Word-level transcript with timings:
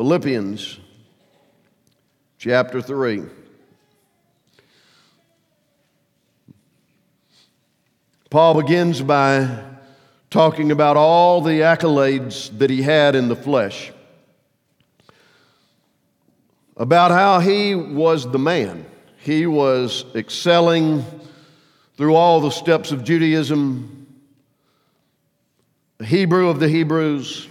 Philippians 0.00 0.80
chapter 2.38 2.80
3. 2.80 3.22
Paul 8.30 8.62
begins 8.62 9.02
by 9.02 9.62
talking 10.30 10.72
about 10.72 10.96
all 10.96 11.42
the 11.42 11.60
accolades 11.60 12.48
that 12.60 12.70
he 12.70 12.80
had 12.80 13.14
in 13.14 13.28
the 13.28 13.36
flesh, 13.36 13.92
about 16.78 17.10
how 17.10 17.40
he 17.40 17.74
was 17.74 18.24
the 18.32 18.38
man. 18.38 18.86
He 19.18 19.46
was 19.46 20.06
excelling 20.14 21.04
through 21.98 22.14
all 22.14 22.40
the 22.40 22.48
steps 22.48 22.90
of 22.90 23.04
Judaism, 23.04 24.06
the 25.98 26.06
Hebrew 26.06 26.48
of 26.48 26.58
the 26.58 26.70
Hebrews. 26.70 27.48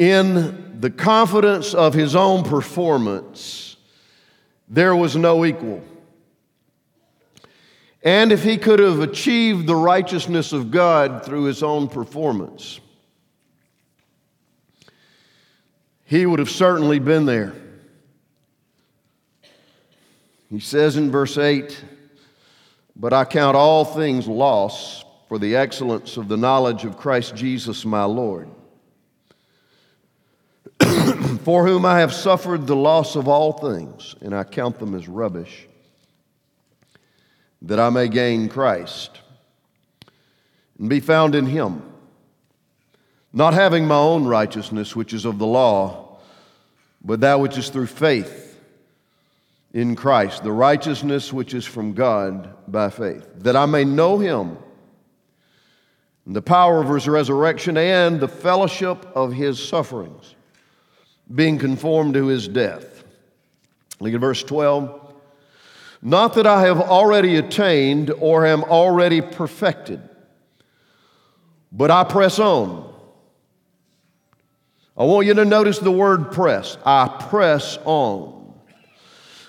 In 0.00 0.80
the 0.80 0.88
confidence 0.88 1.74
of 1.74 1.92
his 1.92 2.16
own 2.16 2.42
performance, 2.42 3.76
there 4.66 4.96
was 4.96 5.14
no 5.14 5.44
equal. 5.44 5.84
And 8.02 8.32
if 8.32 8.42
he 8.42 8.56
could 8.56 8.78
have 8.78 9.00
achieved 9.00 9.66
the 9.66 9.76
righteousness 9.76 10.54
of 10.54 10.70
God 10.70 11.22
through 11.22 11.44
his 11.44 11.62
own 11.62 11.86
performance, 11.86 12.80
he 16.06 16.24
would 16.24 16.38
have 16.38 16.48
certainly 16.48 16.98
been 16.98 17.26
there. 17.26 17.52
He 20.48 20.60
says 20.60 20.96
in 20.96 21.10
verse 21.10 21.36
8, 21.36 21.84
But 22.96 23.12
I 23.12 23.26
count 23.26 23.54
all 23.54 23.84
things 23.84 24.26
loss 24.26 25.04
for 25.28 25.38
the 25.38 25.56
excellence 25.56 26.16
of 26.16 26.28
the 26.28 26.38
knowledge 26.38 26.86
of 26.86 26.96
Christ 26.96 27.36
Jesus 27.36 27.84
my 27.84 28.04
Lord, 28.04 28.48
for 31.44 31.66
whom 31.66 31.84
I 31.84 32.00
have 32.00 32.12
suffered 32.12 32.66
the 32.66 32.76
loss 32.76 33.16
of 33.16 33.28
all 33.28 33.52
things, 33.52 34.14
and 34.20 34.34
I 34.34 34.44
count 34.44 34.78
them 34.78 34.94
as 34.94 35.08
rubbish 35.08 35.66
that 37.62 37.78
I 37.78 37.90
may 37.90 38.08
gain 38.08 38.48
Christ 38.48 39.20
and 40.78 40.88
be 40.88 41.00
found 41.00 41.34
in 41.34 41.46
Him, 41.46 41.82
not 43.32 43.54
having 43.54 43.86
my 43.86 43.96
own 43.96 44.24
righteousness, 44.24 44.96
which 44.96 45.12
is 45.12 45.24
of 45.24 45.38
the 45.38 45.46
law, 45.46 46.18
but 47.04 47.20
that 47.20 47.40
which 47.40 47.58
is 47.58 47.68
through 47.68 47.86
faith 47.86 48.58
in 49.72 49.94
Christ, 49.94 50.42
the 50.42 50.52
righteousness 50.52 51.32
which 51.32 51.54
is 51.54 51.64
from 51.64 51.92
God 51.92 52.54
by 52.66 52.90
faith, 52.90 53.26
that 53.36 53.56
I 53.56 53.66
may 53.66 53.84
know 53.84 54.18
Him 54.18 54.56
and 56.26 56.36
the 56.36 56.42
power 56.42 56.80
of 56.80 56.88
His 56.88 57.08
resurrection 57.08 57.76
and 57.76 58.20
the 58.20 58.28
fellowship 58.28 59.06
of 59.14 59.32
His 59.32 59.62
sufferings, 59.62 60.34
being 61.34 61.58
conformed 61.58 62.14
to 62.14 62.26
His 62.26 62.48
death. 62.48 63.04
Look 64.00 64.14
at 64.14 64.20
verse 64.20 64.42
12. 64.42 65.14
Not 66.02 66.34
that 66.34 66.46
I 66.46 66.62
have 66.62 66.80
already 66.80 67.36
attained 67.36 68.10
or 68.10 68.46
am 68.46 68.64
already 68.64 69.20
perfected, 69.20 70.00
but 71.70 71.90
I 71.90 72.04
press 72.04 72.38
on. 72.38 72.90
I 74.96 75.04
want 75.04 75.26
you 75.26 75.34
to 75.34 75.44
notice 75.44 75.78
the 75.78 75.92
word 75.92 76.32
press. 76.32 76.78
I 76.84 77.08
press 77.28 77.78
on, 77.84 78.54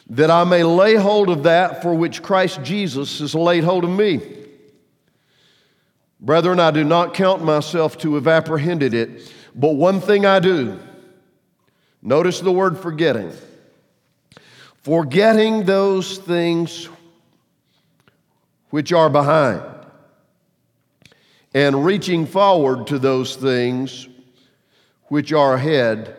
that 0.10 0.30
I 0.30 0.44
may 0.44 0.64
lay 0.64 0.96
hold 0.96 1.30
of 1.30 1.44
that 1.44 1.82
for 1.82 1.94
which 1.96 2.22
Christ 2.22 2.62
Jesus 2.64 3.20
has 3.20 3.34
laid 3.34 3.64
hold 3.64 3.86
of 3.86 3.90
me. 3.90 4.22
Brethren, 6.20 6.60
I 6.60 6.72
do 6.72 6.84
not 6.84 7.14
count 7.14 7.44
myself 7.44 7.98
to 8.00 8.16
have 8.16 8.28
apprehended 8.28 8.94
it, 8.94 9.34
but 9.56 9.74
one 9.74 10.00
thing 10.00 10.26
I 10.26 10.40
do. 10.40 10.80
Notice 12.02 12.40
the 12.40 12.52
word 12.52 12.78
forgetting 12.78 13.32
forgetting 14.84 15.64
those 15.66 16.18
things 16.18 16.90
which 18.72 18.92
are 18.92 19.10
behind 19.10 19.62
and 21.54 21.86
reaching 21.86 22.26
forward 22.26 22.88
to 22.88 22.98
those 22.98 23.36
things 23.36 24.08
which 25.06 25.34
are 25.34 25.54
ahead. 25.54 26.16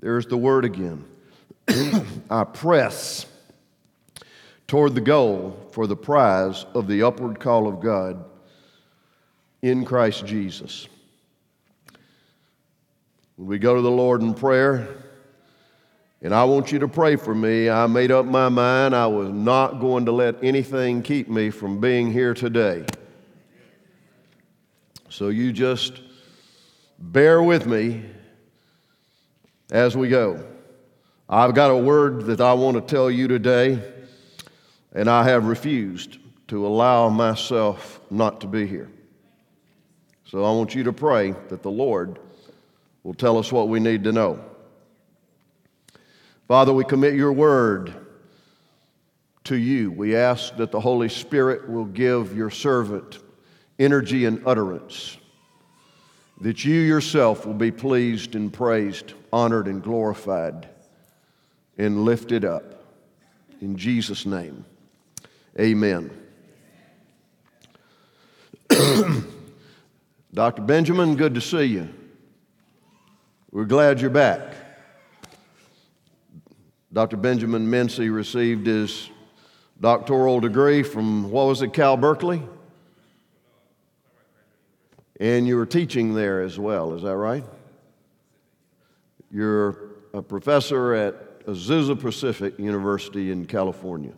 There's 0.00 0.26
the 0.26 0.36
word 0.36 0.64
again. 0.64 1.04
I 2.30 2.44
press 2.44 3.26
toward 4.66 4.94
the 4.94 5.00
goal 5.00 5.58
for 5.72 5.86
the 5.86 5.96
prize 5.96 6.66
of 6.74 6.86
the 6.86 7.02
upward 7.02 7.40
call 7.40 7.66
of 7.66 7.80
God 7.80 8.24
in 9.62 9.84
Christ 9.84 10.26
Jesus. 10.26 10.86
When 13.36 13.48
we 13.48 13.58
go 13.58 13.74
to 13.74 13.82
the 13.82 13.90
Lord 13.90 14.22
in 14.22 14.32
prayer, 14.32 14.88
and 16.22 16.34
I 16.34 16.44
want 16.44 16.72
you 16.72 16.78
to 16.78 16.88
pray 16.88 17.16
for 17.16 17.34
me. 17.34 17.68
I 17.68 17.86
made 17.86 18.10
up 18.10 18.24
my 18.24 18.48
mind 18.48 18.96
I 18.96 19.06
was 19.08 19.28
not 19.28 19.78
going 19.78 20.06
to 20.06 20.12
let 20.12 20.42
anything 20.42 21.02
keep 21.02 21.28
me 21.28 21.50
from 21.50 21.78
being 21.78 22.10
here 22.10 22.32
today. 22.32 22.86
So 25.10 25.28
you 25.28 25.52
just 25.52 26.00
bear 26.98 27.42
with 27.42 27.66
me 27.66 28.04
as 29.70 29.94
we 29.94 30.08
go. 30.08 30.42
I've 31.28 31.54
got 31.54 31.70
a 31.70 31.76
word 31.76 32.22
that 32.26 32.40
I 32.40 32.54
want 32.54 32.76
to 32.76 32.80
tell 32.80 33.10
you 33.10 33.28
today, 33.28 33.82
and 34.94 35.10
I 35.10 35.24
have 35.24 35.44
refused 35.44 36.18
to 36.48 36.66
allow 36.66 37.10
myself 37.10 38.00
not 38.10 38.40
to 38.40 38.46
be 38.46 38.66
here. 38.66 38.90
So 40.24 40.42
I 40.42 40.50
want 40.52 40.74
you 40.74 40.84
to 40.84 40.92
pray 40.92 41.32
that 41.50 41.62
the 41.62 41.70
Lord 41.70 42.18
will 43.06 43.14
tell 43.14 43.38
us 43.38 43.52
what 43.52 43.68
we 43.68 43.78
need 43.78 44.02
to 44.02 44.10
know. 44.10 44.44
Father, 46.48 46.72
we 46.72 46.82
commit 46.82 47.14
your 47.14 47.32
word 47.32 47.94
to 49.44 49.56
you. 49.56 49.92
We 49.92 50.16
ask 50.16 50.56
that 50.56 50.72
the 50.72 50.80
Holy 50.80 51.08
Spirit 51.08 51.70
will 51.70 51.84
give 51.84 52.36
your 52.36 52.50
servant 52.50 53.20
energy 53.78 54.24
and 54.24 54.44
utterance, 54.44 55.18
that 56.40 56.64
you 56.64 56.80
yourself 56.80 57.46
will 57.46 57.54
be 57.54 57.70
pleased 57.70 58.34
and 58.34 58.52
praised, 58.52 59.12
honored 59.32 59.68
and 59.68 59.84
glorified, 59.84 60.68
and 61.78 62.04
lifted 62.04 62.44
up. 62.44 62.82
In 63.60 63.76
Jesus' 63.76 64.26
name, 64.26 64.64
amen. 65.60 66.10
Dr. 70.34 70.62
Benjamin, 70.62 71.14
good 71.14 71.36
to 71.36 71.40
see 71.40 71.66
you. 71.66 71.88
We're 73.56 73.64
glad 73.64 74.02
you're 74.02 74.10
back. 74.10 74.52
Dr. 76.92 77.16
Benjamin 77.16 77.66
Mincy 77.66 78.14
received 78.14 78.66
his 78.66 79.08
doctoral 79.80 80.40
degree 80.40 80.82
from, 80.82 81.30
what 81.30 81.46
was 81.46 81.62
it, 81.62 81.72
Cal 81.72 81.96
Berkeley? 81.96 82.42
And 85.18 85.46
you 85.46 85.56
were 85.56 85.64
teaching 85.64 86.12
there 86.12 86.42
as 86.42 86.58
well, 86.58 86.92
is 86.92 87.02
that 87.04 87.16
right? 87.16 87.46
You're 89.30 89.92
a 90.12 90.20
professor 90.20 90.92
at 90.92 91.46
Azusa 91.46 91.98
Pacific 91.98 92.58
University 92.58 93.30
in 93.30 93.46
California. 93.46 94.12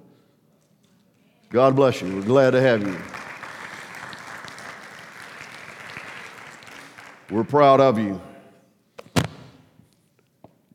God 1.51 1.77
bless 1.77 2.03
you. 2.03 2.13
We're 2.13 2.23
glad 2.23 2.51
to 2.51 2.61
have 2.61 2.85
you. 2.85 2.99
We're 7.31 7.45
proud 7.45 7.79
of 7.81 8.01
you. 8.01 8.21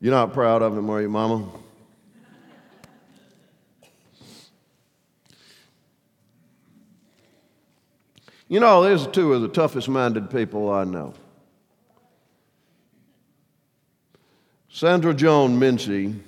You're 0.04 0.12
not 0.12 0.34
proud 0.34 0.60
of 0.60 0.76
him, 0.76 0.90
are 0.90 1.00
you, 1.00 1.08
Mama? 1.08 1.48
You 8.46 8.60
know, 8.60 8.86
these 8.86 9.06
are 9.06 9.10
two 9.10 9.32
are 9.32 9.38
the 9.38 9.48
toughest 9.48 9.88
minded 9.88 10.30
people 10.30 10.70
I 10.70 10.84
know. 10.84 11.14
Sandra 14.68 15.14
Joan 15.14 15.58
Mincy, 15.58 16.20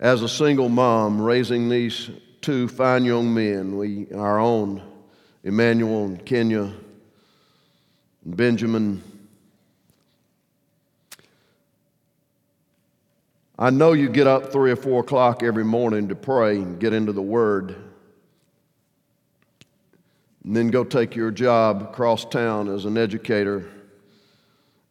as 0.00 0.22
a 0.22 0.28
single 0.28 0.68
mom 0.68 1.22
raising 1.22 1.68
these 1.68 2.10
two 2.40 2.66
fine 2.66 3.04
young 3.04 3.32
men, 3.32 3.76
we, 3.76 4.10
our 4.12 4.40
own 4.40 4.82
Emmanuel 5.44 6.06
and 6.06 6.26
Kenya, 6.26 6.72
and 8.24 8.36
Benjamin. 8.36 9.17
I 13.58 13.70
know 13.70 13.92
you 13.92 14.08
get 14.08 14.28
up 14.28 14.52
three 14.52 14.70
or 14.70 14.76
four 14.76 15.00
o'clock 15.00 15.42
every 15.42 15.64
morning 15.64 16.08
to 16.08 16.14
pray 16.14 16.58
and 16.58 16.78
get 16.78 16.92
into 16.92 17.12
the 17.12 17.22
Word, 17.22 17.74
and 20.44 20.54
then 20.54 20.68
go 20.68 20.84
take 20.84 21.16
your 21.16 21.32
job 21.32 21.82
across 21.82 22.24
town 22.24 22.68
as 22.72 22.84
an 22.84 22.96
educator. 22.96 23.68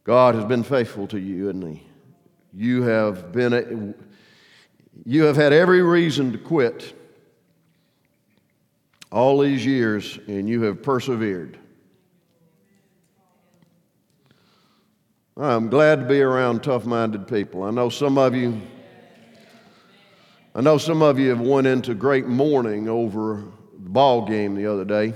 God 0.03 0.35
has 0.35 0.43
been 0.43 0.63
faithful 0.63 1.07
to 1.07 1.19
you, 1.19 1.49
and 1.49 1.63
He? 1.63 1.83
You 2.53 2.81
have 2.83 3.31
been, 3.31 3.95
you 5.05 5.23
have 5.23 5.37
had 5.37 5.53
every 5.53 5.81
reason 5.81 6.33
to 6.33 6.37
quit 6.37 6.93
all 9.13 9.39
these 9.39 9.65
years, 9.65 10.19
and 10.27 10.49
you 10.49 10.63
have 10.63 10.83
persevered. 10.83 11.57
I'm 15.39 15.69
glad 15.69 15.99
to 15.99 16.05
be 16.05 16.19
around 16.21 16.63
tough-minded 16.63 17.27
people. 17.27 17.63
I 17.63 17.69
know 17.69 17.89
some 17.89 18.17
of 18.17 18.33
you 18.35 18.59
I 20.57 20.61
know 20.61 20.79
some 20.79 21.03
of 21.03 21.19
you 21.19 21.29
have 21.29 21.39
went 21.39 21.67
into 21.67 21.93
great 21.93 22.25
mourning 22.25 22.89
over 22.89 23.43
the 23.73 23.89
ball 23.89 24.25
game 24.25 24.55
the 24.55 24.65
other 24.65 24.83
day. 24.83 25.13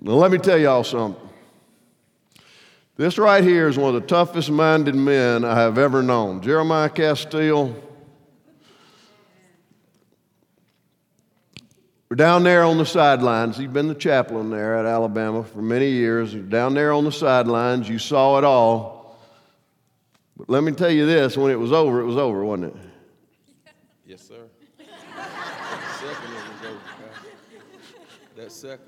now 0.00 0.12
let 0.12 0.30
me 0.30 0.38
tell 0.38 0.56
y'all 0.56 0.84
something. 0.84 1.20
This 2.96 3.18
right 3.18 3.42
here 3.42 3.66
is 3.66 3.76
one 3.76 3.96
of 3.96 4.00
the 4.00 4.06
toughest 4.06 4.48
minded 4.48 4.94
men 4.94 5.44
I 5.44 5.58
have 5.58 5.76
ever 5.76 6.04
known. 6.04 6.40
Jeremiah 6.40 6.88
Castille. 6.88 7.74
We're 12.16 12.24
down 12.24 12.44
there 12.44 12.62
on 12.62 12.78
the 12.78 12.86
sidelines. 12.86 13.58
He's 13.58 13.68
been 13.68 13.88
the 13.88 13.94
chaplain 13.94 14.48
there 14.48 14.78
at 14.78 14.86
Alabama 14.86 15.44
for 15.44 15.60
many 15.60 15.90
years. 15.90 16.32
Down 16.32 16.72
there 16.72 16.90
on 16.90 17.04
the 17.04 17.12
sidelines, 17.12 17.90
you 17.90 17.98
saw 17.98 18.38
it 18.38 18.44
all. 18.44 19.18
But 20.34 20.48
let 20.48 20.62
me 20.62 20.72
tell 20.72 20.90
you 20.90 21.04
this 21.04 21.36
when 21.36 21.50
it 21.50 21.60
was 21.60 21.72
over, 21.72 22.00
it 22.00 22.06
was 22.06 22.16
over, 22.16 22.42
wasn't 22.42 22.74
it? 22.74 22.80
Yes, 24.06 24.26
sir. 24.26 24.46
that 24.78 24.88
second 26.00 26.32
was 26.32 26.70
over. 26.70 26.80
That 28.36 28.50
second. 28.50 28.86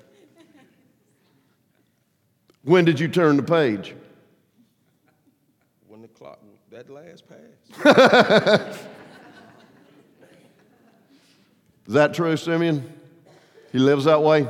When 2.63 2.87
did 2.87 2.99
you 2.99 3.09
turn 3.09 3.37
the 3.37 3.43
page? 3.43 3.95
When 5.87 6.01
the 6.01 6.09
clock, 6.09 6.39
that 6.71 6.89
last 6.89 7.25
pass. 7.29 8.79
Is 11.87 11.93
that 11.93 12.15
true, 12.15 12.35
Simeon? 12.35 12.98
He 13.73 13.79
lives 13.79 14.05
that 14.05 14.23
way? 14.23 14.47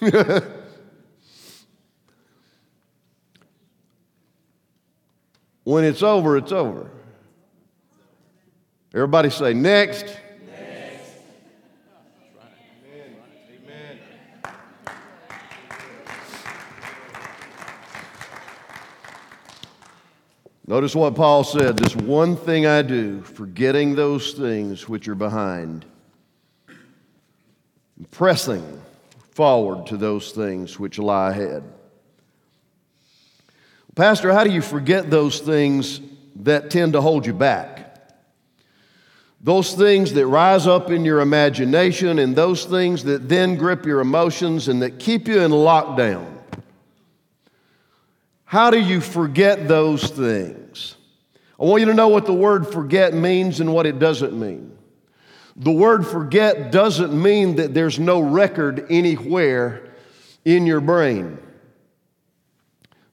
when 5.64 5.84
it's 5.84 6.02
over, 6.02 6.36
it's 6.36 6.52
over. 6.52 6.90
Everybody 8.94 9.30
say, 9.30 9.52
next. 9.54 10.16
Notice 20.68 20.94
what 20.94 21.14
Paul 21.14 21.44
said 21.44 21.78
this 21.78 21.96
one 21.96 22.36
thing 22.36 22.66
I 22.66 22.82
do, 22.82 23.22
forgetting 23.22 23.94
those 23.94 24.32
things 24.32 24.86
which 24.86 25.08
are 25.08 25.14
behind, 25.14 25.86
pressing 28.10 28.80
forward 29.32 29.86
to 29.86 29.96
those 29.96 30.32
things 30.32 30.78
which 30.78 30.98
lie 30.98 31.30
ahead. 31.30 31.62
Pastor, 33.94 34.32
how 34.32 34.44
do 34.44 34.50
you 34.50 34.62
forget 34.62 35.10
those 35.10 35.40
things 35.40 36.00
that 36.36 36.70
tend 36.70 36.92
to 36.92 37.00
hold 37.00 37.26
you 37.26 37.32
back? 37.32 37.78
Those 39.40 39.74
things 39.74 40.12
that 40.14 40.26
rise 40.26 40.66
up 40.66 40.90
in 40.90 41.04
your 41.04 41.20
imagination 41.20 42.18
and 42.18 42.34
those 42.34 42.64
things 42.64 43.04
that 43.04 43.28
then 43.28 43.56
grip 43.56 43.86
your 43.86 44.00
emotions 44.00 44.68
and 44.68 44.82
that 44.82 44.98
keep 44.98 45.26
you 45.28 45.40
in 45.40 45.50
lockdown. 45.50 46.26
How 48.44 48.70
do 48.70 48.80
you 48.80 49.00
forget 49.00 49.68
those 49.68 50.08
things? 50.10 50.94
I 51.60 51.64
want 51.64 51.80
you 51.80 51.86
to 51.86 51.94
know 51.94 52.08
what 52.08 52.24
the 52.24 52.32
word 52.32 52.68
forget 52.68 53.14
means 53.14 53.58
and 53.58 53.74
what 53.74 53.84
it 53.84 53.98
doesn't 53.98 54.38
mean. 54.38 54.77
The 55.58 55.72
word 55.72 56.06
forget 56.06 56.70
doesn't 56.70 57.20
mean 57.20 57.56
that 57.56 57.74
there's 57.74 57.98
no 57.98 58.20
record 58.20 58.86
anywhere 58.90 59.88
in 60.44 60.66
your 60.66 60.80
brain. 60.80 61.38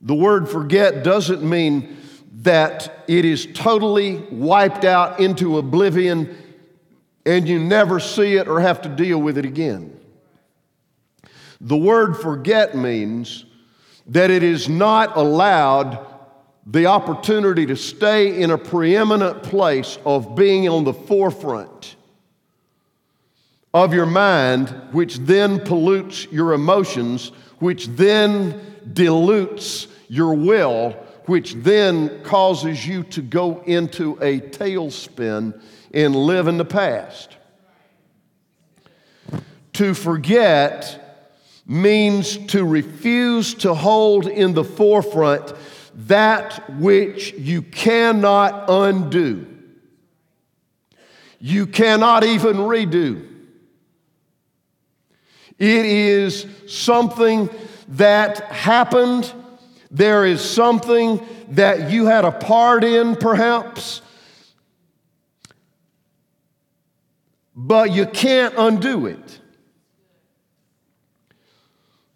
The 0.02 0.14
word 0.14 0.48
forget 0.48 1.04
doesn't 1.04 1.42
mean 1.42 1.98
that 2.42 3.04
it 3.08 3.26
is 3.26 3.48
totally 3.56 4.18
wiped 4.30 4.86
out 4.86 5.20
into 5.20 5.58
oblivion 5.58 6.38
and 7.26 7.50
you 7.50 7.58
never 7.58 8.00
see 8.00 8.36
it 8.36 8.48
or 8.48 8.60
have 8.60 8.84
to 8.84 8.90
deal 8.90 9.20
with 9.20 9.40
it 9.40 9.46
again. 9.46 10.00
The 11.60 11.78
word 11.78 12.16
forget 12.16 12.76
means 12.76 13.46
that 14.06 14.30
it 14.30 14.44
is 14.44 14.70
not 14.70 15.18
allowed 15.18 16.06
the 16.68 16.86
opportunity 16.86 17.66
to 17.66 17.76
stay 17.76 18.40
in 18.40 18.52
a 18.52 18.58
preeminent 18.58 19.42
place 19.42 19.98
of 20.06 20.36
being 20.36 20.70
on 20.70 20.84
the 20.84 20.94
forefront 20.94 21.96
of 23.76 23.94
your 23.94 24.06
mind, 24.06 24.70
which 24.94 25.18
then 25.18 25.60
pollutes 25.60 26.32
your 26.32 26.54
emotions, 26.54 27.34
which 27.60 27.88
then 27.88 28.58
dilutes 28.94 29.88
your 30.08 30.34
will, 30.34 30.92
which 31.26 31.56
then 31.56 32.24
causes 32.24 32.88
you 32.88 33.04
to 33.04 33.22
go 33.22 33.62
into 33.64 34.18
a 34.22 34.40
tailspin 34.40 35.62
and 35.94 36.16
live 36.16 36.48
in 36.48 36.56
the 36.56 36.64
past. 36.64 37.36
To 39.74 39.94
forget 39.94 41.28
means 41.68 42.38
to 42.48 42.64
refuse 42.64 43.56
to 43.56 43.74
hold 43.74 44.26
in 44.26 44.54
the 44.54 44.64
forefront 44.64 45.52
that 46.08 46.78
which 46.80 47.34
you 47.34 47.62
cannot 47.62 48.70
undo. 48.70 49.46
You 51.42 51.68
cannot 51.68 52.24
even 52.24 52.56
redo. 52.56 53.35
It 55.58 55.86
is 55.86 56.46
something 56.68 57.50
that 57.90 58.40
happened. 58.52 59.32
There 59.92 60.26
is 60.26 60.42
something 60.42 61.26
that 61.50 61.92
you 61.92 62.08
had 62.08 62.26
a 62.26 62.32
part 62.32 62.84
in, 62.84 63.16
perhaps, 63.16 64.02
but 67.56 67.92
you 67.92 68.06
can't 68.06 68.54
undo 68.58 69.06
it. 69.06 69.40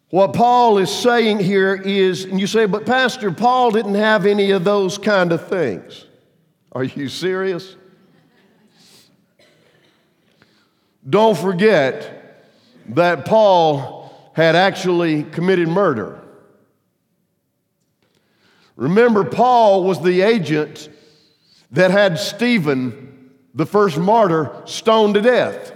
What 0.10 0.34
Paul 0.34 0.80
is 0.80 0.90
saying 0.90 1.40
here 1.40 1.76
is, 1.76 2.26
and 2.26 2.40
you 2.40 2.48
say, 2.48 2.66
but 2.66 2.86
Pastor, 2.86 3.32
Paul 3.32 3.72
didn't 3.72 3.96
have 3.96 4.26
any 4.26 4.52
of 4.52 4.64
those 4.64 4.98
kind 4.98 5.32
of 5.32 5.48
things. 5.48 6.06
Are 6.72 6.84
you 6.84 7.08
serious? 7.08 7.76
Don't 11.08 11.38
forget 11.38 12.19
that 12.90 13.26
Paul 13.26 14.14
had 14.34 14.56
actually 14.56 15.24
committed 15.24 15.68
murder. 15.68 16.22
Remember, 18.76 19.24
Paul 19.24 19.84
was 19.84 20.02
the 20.02 20.22
agent 20.22 20.90
that 21.72 21.92
had 21.92 22.18
Stephen, 22.18 23.32
the 23.54 23.66
first 23.66 23.98
martyr, 23.98 24.62
stoned 24.66 25.16
to 25.16 25.22
death. 25.22 25.74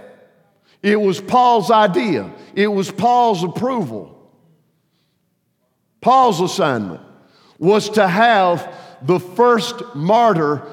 It 0.82 1.00
was 1.00 1.20
Paul's 1.20 1.70
idea, 1.70 2.32
it 2.54 2.68
was 2.68 2.90
Paul's 2.90 3.44
approval. 3.44 4.10
Paul's 6.00 6.40
assignment 6.40 7.00
was 7.58 7.88
to 7.90 8.06
have 8.06 8.74
the 9.02 9.18
first 9.18 9.82
martyr 9.94 10.66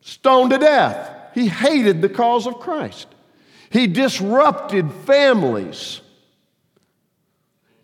stoned 0.00 0.50
to 0.50 0.58
death. 0.58 1.10
He 1.34 1.48
hated 1.48 2.00
the 2.02 2.08
cause 2.08 2.46
of 2.46 2.60
Christ. 2.60 3.08
He 3.76 3.86
disrupted 3.86 4.90
families. 4.90 6.00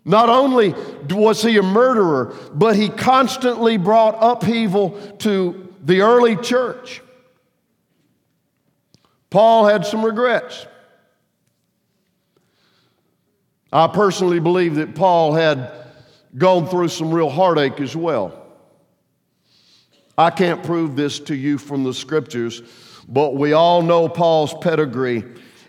Not 0.03 0.27
only 0.27 0.73
was 1.07 1.43
he 1.43 1.55
a 1.59 1.61
murderer, 1.61 2.35
but 2.51 2.75
he 2.75 2.89
constantly 2.89 3.77
brought 3.77 4.17
upheaval 4.19 4.99
to 5.19 5.71
the 5.83 6.01
early 6.01 6.35
church. 6.35 7.03
Paul 9.29 9.67
had 9.67 9.85
some 9.85 10.03
regrets. 10.03 10.65
I 13.71 13.85
personally 13.85 14.39
believe 14.39 14.73
that 14.75 14.95
Paul 14.95 15.35
had 15.35 15.71
gone 16.35 16.65
through 16.65 16.87
some 16.87 17.11
real 17.11 17.29
heartache 17.29 17.79
as 17.79 17.95
well. 17.95 18.43
I 20.17 20.31
can't 20.31 20.63
prove 20.63 20.95
this 20.95 21.19
to 21.19 21.35
you 21.35 21.59
from 21.59 21.83
the 21.83 21.93
scriptures, 21.93 22.63
but 23.07 23.35
we 23.35 23.53
all 23.53 23.83
know 23.83 24.09
Paul's 24.09 24.55
pedigree, 24.59 25.23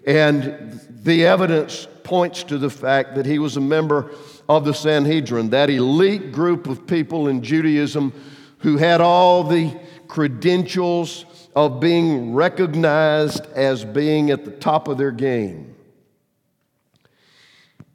And 0.07 0.81
the 0.91 1.27
evidence 1.27 1.89
points 2.03 2.43
to 2.45 2.59
the 2.59 2.71
fact 2.71 3.15
that 3.15 3.27
he 3.27 3.39
was 3.39 3.57
a 3.57 3.61
member 3.61 4.11
of 4.49 4.65
the 4.65 4.75
Sanhedrin, 4.75 5.51
that 5.51 5.71
elite 5.71 6.33
group 6.33 6.67
of 6.67 6.87
people 6.87 7.29
in 7.29 7.43
Judaism 7.43 8.13
who 8.59 8.77
had 8.77 9.01
all 9.01 9.45
the 9.45 9.79
credentials 10.09 11.25
of 11.57 11.81
being 11.81 12.35
recognized 12.35 13.47
as 13.53 13.85
being 13.85 14.31
at 14.31 14.45
the 14.45 14.51
top 14.51 14.89
of 14.89 14.99
their 14.99 15.11
game. 15.11 15.75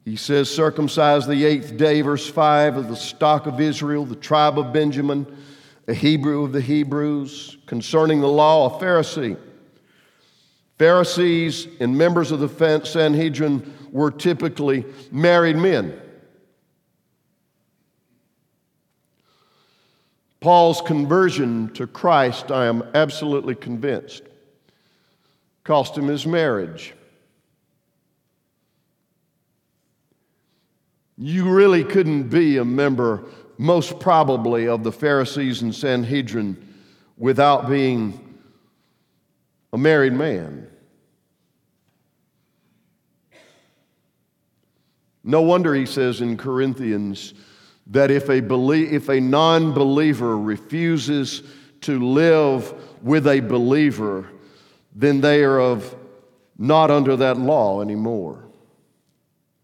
He 0.04 0.16
says, 0.16 0.50
circumcised 0.52 1.28
the 1.28 1.44
eighth 1.44 1.76
day, 1.76 2.00
verse 2.00 2.28
5, 2.28 2.78
of 2.78 2.88
the 2.88 2.96
stock 2.96 3.46
of 3.46 3.60
Israel, 3.60 4.04
the 4.04 4.16
tribe 4.16 4.58
of 4.58 4.72
Benjamin, 4.72 5.26
a 5.86 5.94
Hebrew 5.94 6.44
of 6.44 6.52
the 6.52 6.60
Hebrews, 6.60 7.58
concerning 7.66 8.20
the 8.20 8.28
law, 8.28 8.76
a 8.76 8.82
Pharisee. 8.82 9.36
Pharisees 10.80 11.68
and 11.78 11.98
members 11.98 12.32
of 12.32 12.40
the 12.40 12.80
Sanhedrin 12.86 13.70
were 13.92 14.10
typically 14.10 14.86
married 15.12 15.56
men. 15.56 16.00
Paul's 20.40 20.80
conversion 20.80 21.70
to 21.74 21.86
Christ, 21.86 22.50
I 22.50 22.64
am 22.64 22.82
absolutely 22.94 23.56
convinced, 23.56 24.22
cost 25.64 25.98
him 25.98 26.06
his 26.06 26.26
marriage. 26.26 26.94
You 31.18 31.50
really 31.50 31.84
couldn't 31.84 32.30
be 32.30 32.56
a 32.56 32.64
member, 32.64 33.24
most 33.58 34.00
probably, 34.00 34.66
of 34.66 34.82
the 34.82 34.92
Pharisees 34.92 35.60
and 35.60 35.74
Sanhedrin 35.74 36.56
without 37.18 37.68
being 37.68 38.29
a 39.72 39.78
married 39.78 40.12
man. 40.12 40.68
No 45.22 45.42
wonder 45.42 45.74
he 45.74 45.86
says 45.86 46.20
in 46.20 46.36
Corinthians 46.36 47.34
that 47.88 48.10
if 48.10 48.28
a, 48.30 48.40
belie- 48.40 48.88
if 48.90 49.08
a 49.08 49.20
non 49.20 49.72
believer 49.72 50.38
refuses 50.38 51.42
to 51.82 51.98
live 51.98 52.72
with 53.02 53.26
a 53.26 53.40
believer, 53.40 54.28
then 54.94 55.20
they 55.20 55.42
are 55.42 55.60
of 55.60 55.94
not 56.58 56.90
under 56.90 57.16
that 57.16 57.38
law 57.38 57.80
anymore. 57.80 58.44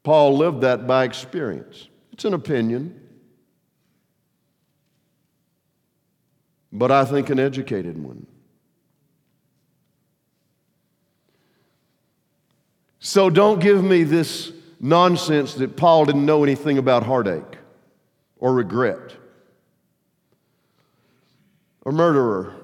Paul 0.03 0.37
lived 0.37 0.61
that 0.61 0.87
by 0.87 1.05
experience. 1.05 1.89
It's 2.13 2.25
an 2.25 2.33
opinion, 2.33 3.01
but 6.73 6.91
I 6.91 7.05
think 7.05 7.29
an 7.31 7.39
educated 7.39 8.03
one. 8.03 8.27
So 13.07 13.31
don't 13.31 13.61
give 13.61 13.85
me 13.85 14.03
this 14.03 14.51
nonsense 14.81 15.55
that 15.55 15.77
Paul 15.77 16.07
didn't 16.07 16.27
know 16.27 16.43
anything 16.43 16.77
about 16.77 17.05
heartache 17.05 17.57
or 18.37 18.53
regret. 18.53 19.13
A 21.87 21.93
murderer, 21.93 22.57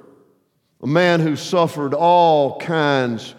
a 0.83 0.87
man 0.89 1.21
who 1.21 1.37
suffered 1.37 1.95
all 1.95 2.59
kinds 2.59 3.37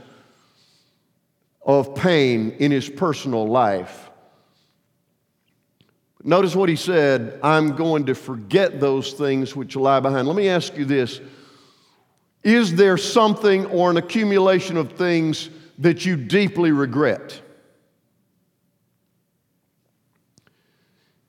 of 1.62 1.94
pain 1.94 2.52
in 2.52 2.72
his 2.72 2.88
personal 2.88 3.50
life. 3.50 4.10
Notice 6.24 6.56
what 6.56 6.70
he 6.70 6.78
said 6.78 7.38
I'm 7.44 7.76
going 7.76 8.06
to 8.06 8.16
forget 8.16 8.80
those 8.80 9.12
things 9.12 9.54
which 9.54 9.76
lie 9.76 10.00
behind. 10.00 10.26
Let 10.26 10.38
me 10.38 10.48
ask 10.48 10.78
you 10.78 10.86
this 10.86 11.20
Is 12.44 12.76
there 12.76 12.96
something 12.96 13.66
or 13.66 13.92
an 13.92 13.98
accumulation 13.98 14.78
of 14.78 14.94
things 14.94 15.50
that 15.80 16.06
you 16.06 16.16
deeply 16.16 16.72
regret? 16.72 17.42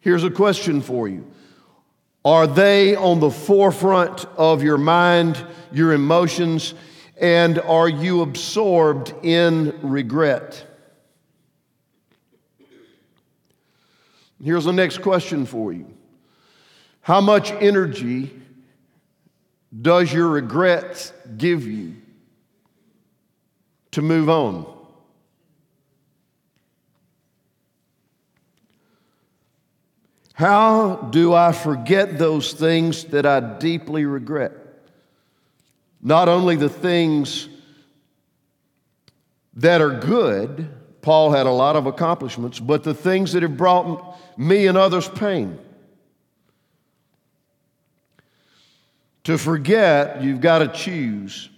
Here's 0.00 0.24
a 0.24 0.30
question 0.30 0.82
for 0.82 1.08
you 1.08 1.26
Are 2.24 2.46
they 2.46 2.94
on 2.94 3.20
the 3.20 3.30
forefront 3.30 4.26
of 4.36 4.62
your 4.62 4.78
mind, 4.78 5.42
your 5.72 5.92
emotions, 5.92 6.74
and 7.16 7.58
are 7.58 7.88
you 7.88 8.20
absorbed 8.20 9.14
in 9.22 9.78
regret? 9.82 10.66
Here's 14.42 14.66
the 14.66 14.72
next 14.72 14.98
question 14.98 15.46
for 15.46 15.72
you 15.72 15.86
How 17.00 17.22
much 17.22 17.50
energy 17.52 18.30
does 19.80 20.12
your 20.12 20.28
regret 20.28 21.12
give 21.38 21.66
you 21.66 21.96
to 23.94 24.02
move 24.02 24.28
on? 24.28 24.66
How 30.34 30.96
do 30.96 31.32
I 31.32 31.52
forget 31.52 32.18
those 32.18 32.52
things 32.52 33.04
that 33.06 33.24
I 33.24 33.38
deeply 33.38 34.04
regret? 34.04 34.52
Not 36.02 36.28
only 36.28 36.56
the 36.56 36.68
things 36.68 37.48
that 39.54 39.80
are 39.80 40.00
good, 40.00 40.68
Paul 41.00 41.30
had 41.30 41.46
a 41.46 41.52
lot 41.52 41.76
of 41.76 41.86
accomplishments, 41.86 42.58
but 42.58 42.82
the 42.82 42.94
things 42.94 43.32
that 43.32 43.44
have 43.44 43.56
brought 43.56 44.18
me 44.36 44.66
and 44.66 44.76
others 44.76 45.08
pain. 45.08 45.58
To 49.22 49.38
forget, 49.38 50.20
you've 50.20 50.40
got 50.40 50.58
to 50.58 50.68
choose 50.68 51.48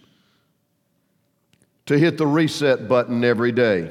to 1.86 1.98
hit 1.98 2.18
the 2.18 2.26
reset 2.26 2.88
button 2.88 3.24
every 3.24 3.52
day. 3.52 3.90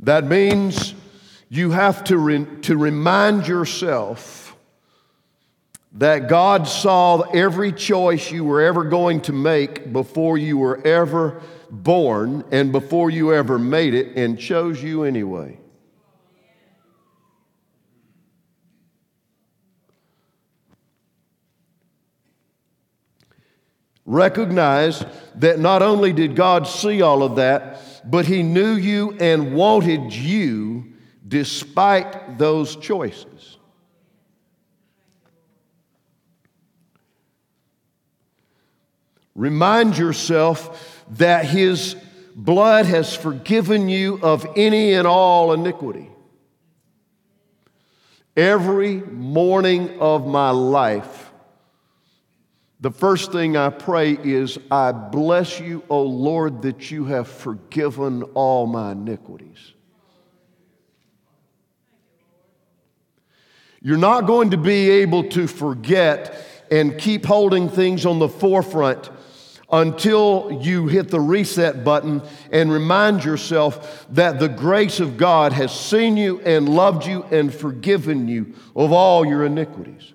That 0.00 0.24
means 0.24 0.94
you 1.48 1.70
have 1.70 2.04
to, 2.04 2.18
re- 2.18 2.46
to 2.62 2.76
remind 2.76 3.48
yourself 3.48 4.56
that 5.92 6.28
God 6.28 6.66
saw 6.66 7.20
every 7.20 7.72
choice 7.72 8.30
you 8.30 8.44
were 8.44 8.60
ever 8.60 8.84
going 8.84 9.20
to 9.22 9.32
make 9.32 9.92
before 9.92 10.36
you 10.36 10.58
were 10.58 10.84
ever 10.86 11.40
born 11.70 12.44
and 12.50 12.72
before 12.72 13.10
you 13.10 13.32
ever 13.32 13.58
made 13.58 13.94
it 13.94 14.16
and 14.16 14.38
chose 14.38 14.82
you 14.82 15.04
anyway. 15.04 15.58
Recognize 24.06 25.04
that 25.36 25.58
not 25.58 25.82
only 25.82 26.12
did 26.12 26.36
God 26.36 26.66
see 26.66 27.00
all 27.00 27.22
of 27.22 27.36
that, 27.36 27.80
but 28.08 28.26
He 28.26 28.42
knew 28.42 28.74
you 28.74 29.16
and 29.18 29.54
wanted 29.54 30.12
you 30.12 30.92
despite 31.26 32.38
those 32.38 32.76
choices. 32.76 33.56
Remind 39.34 39.98
yourself 39.98 41.02
that 41.12 41.46
His 41.46 41.96
blood 42.36 42.86
has 42.86 43.16
forgiven 43.16 43.88
you 43.88 44.20
of 44.22 44.46
any 44.56 44.92
and 44.92 45.06
all 45.06 45.52
iniquity. 45.52 46.10
Every 48.36 48.96
morning 48.96 49.98
of 50.00 50.26
my 50.26 50.50
life, 50.50 51.23
the 52.80 52.90
first 52.90 53.32
thing 53.32 53.56
I 53.56 53.70
pray 53.70 54.12
is, 54.12 54.58
I 54.70 54.92
bless 54.92 55.60
you, 55.60 55.82
O 55.88 56.02
Lord, 56.02 56.62
that 56.62 56.90
you 56.90 57.04
have 57.06 57.28
forgiven 57.28 58.22
all 58.34 58.66
my 58.66 58.92
iniquities. 58.92 59.72
You're 63.80 63.98
not 63.98 64.26
going 64.26 64.50
to 64.50 64.56
be 64.56 64.88
able 64.90 65.24
to 65.30 65.46
forget 65.46 66.42
and 66.70 66.98
keep 66.98 67.26
holding 67.26 67.68
things 67.68 68.06
on 68.06 68.18
the 68.18 68.28
forefront 68.28 69.10
until 69.70 70.60
you 70.62 70.86
hit 70.86 71.08
the 71.08 71.20
reset 71.20 71.84
button 71.84 72.22
and 72.50 72.72
remind 72.72 73.24
yourself 73.24 74.06
that 74.10 74.38
the 74.38 74.48
grace 74.48 75.00
of 75.00 75.18
God 75.18 75.52
has 75.52 75.78
seen 75.78 76.16
you 76.16 76.40
and 76.40 76.66
loved 76.66 77.06
you 77.06 77.24
and 77.24 77.52
forgiven 77.52 78.26
you 78.26 78.54
of 78.74 78.90
all 78.90 79.26
your 79.26 79.44
iniquities. 79.44 80.13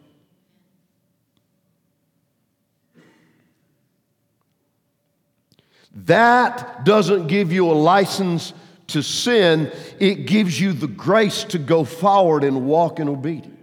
That 6.06 6.86
doesn't 6.86 7.28
give 7.28 7.52
you 7.52 7.70
a 7.70 7.74
license 7.74 8.54
to 8.88 9.02
sin, 9.04 9.72
it 10.00 10.26
gives 10.26 10.60
you 10.60 10.74
the 10.74 10.88
grace 10.88 11.44
to 11.46 11.60
go 11.60 11.84
forward 11.84 12.44
and 12.44 12.66
walk 12.66 13.00
in 13.00 13.08
obedience. 13.08 13.60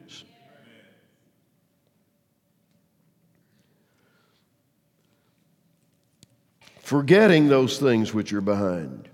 forgetting 6.86 7.48
those 7.48 7.80
things 7.80 8.14
which 8.14 8.32
are 8.32 8.40
behind, 8.40 9.08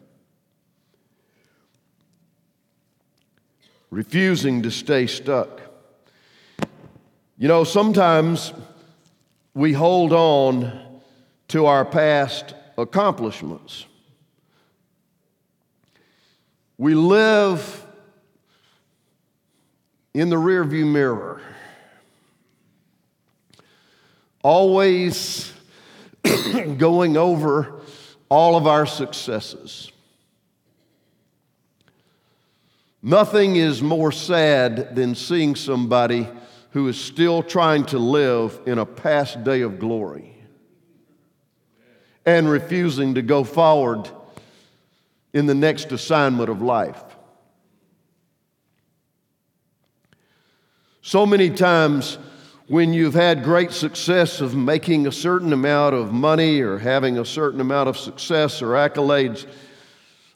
refusing 3.88 4.60
to 4.62 4.70
stay 4.70 5.06
stuck. 5.06 5.62
You 7.38 7.48
know, 7.48 7.64
sometimes 7.64 8.52
we 9.54 9.72
hold 9.72 10.12
on 10.12 11.00
to 11.48 11.64
our 11.64 11.86
past 11.86 12.54
accomplishments. 12.76 13.86
We 16.78 16.94
live 16.94 17.86
in 20.14 20.30
the 20.30 20.36
rearview 20.36 20.90
mirror, 20.90 21.40
always 24.42 25.52
going 26.78 27.16
over 27.16 27.80
all 28.28 28.56
of 28.56 28.66
our 28.66 28.86
successes. 28.86 29.92
Nothing 33.02 33.56
is 33.56 33.82
more 33.82 34.12
sad 34.12 34.94
than 34.94 35.14
seeing 35.14 35.56
somebody 35.56 36.28
who 36.70 36.88
is 36.88 36.98
still 36.98 37.42
trying 37.42 37.84
to 37.86 37.98
live 37.98 38.60
in 38.64 38.78
a 38.78 38.86
past 38.86 39.44
day 39.44 39.60
of 39.62 39.78
glory 39.78 40.31
and 42.24 42.48
refusing 42.48 43.14
to 43.14 43.22
go 43.22 43.44
forward 43.44 44.08
in 45.32 45.46
the 45.46 45.54
next 45.54 45.92
assignment 45.92 46.48
of 46.48 46.62
life. 46.62 47.02
So 51.00 51.26
many 51.26 51.50
times, 51.50 52.16
when 52.68 52.92
you've 52.92 53.14
had 53.14 53.42
great 53.42 53.72
success 53.72 54.40
of 54.40 54.54
making 54.54 55.06
a 55.06 55.12
certain 55.12 55.52
amount 55.52 55.94
of 55.94 56.12
money 56.12 56.60
or 56.60 56.78
having 56.78 57.18
a 57.18 57.24
certain 57.24 57.60
amount 57.60 57.88
of 57.88 57.98
success 57.98 58.62
or 58.62 58.68
accolades, 58.68 59.46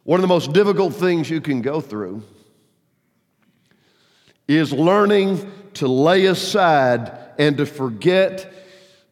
one 0.02 0.18
of 0.18 0.22
the 0.22 0.28
most 0.28 0.52
difficult 0.52 0.94
things 0.94 1.30
you 1.30 1.40
can 1.40 1.62
go 1.62 1.80
through 1.80 2.22
is 4.48 4.72
learning 4.72 5.50
to 5.74 5.88
lay 5.88 6.26
aside 6.26 7.12
and 7.38 7.56
to 7.58 7.66
forget 7.66 8.52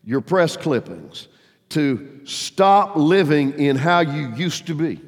your 0.05 0.21
press 0.21 0.57
clippings, 0.57 1.29
to 1.69 2.14
stop 2.25 2.97
living 2.97 3.59
in 3.59 3.77
how 3.77 4.01
you 4.01 4.35
used 4.35 4.67
to 4.67 4.75
be. 4.75 5.01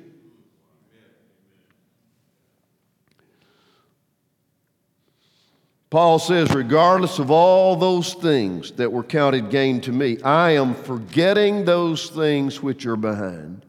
Paul 5.89 6.19
says, 6.19 6.53
regardless 6.53 7.19
of 7.19 7.31
all 7.31 7.77
those 7.77 8.13
things 8.15 8.73
that 8.73 8.91
were 8.91 9.05
counted 9.05 9.51
gain 9.51 9.81
to 9.83 9.93
me, 9.93 10.21
I 10.21 10.51
am 10.51 10.75
forgetting 10.75 11.65
those 11.65 12.11
things 12.11 12.63
which 12.63 12.85
are 12.87 12.97
behind. 12.97 13.65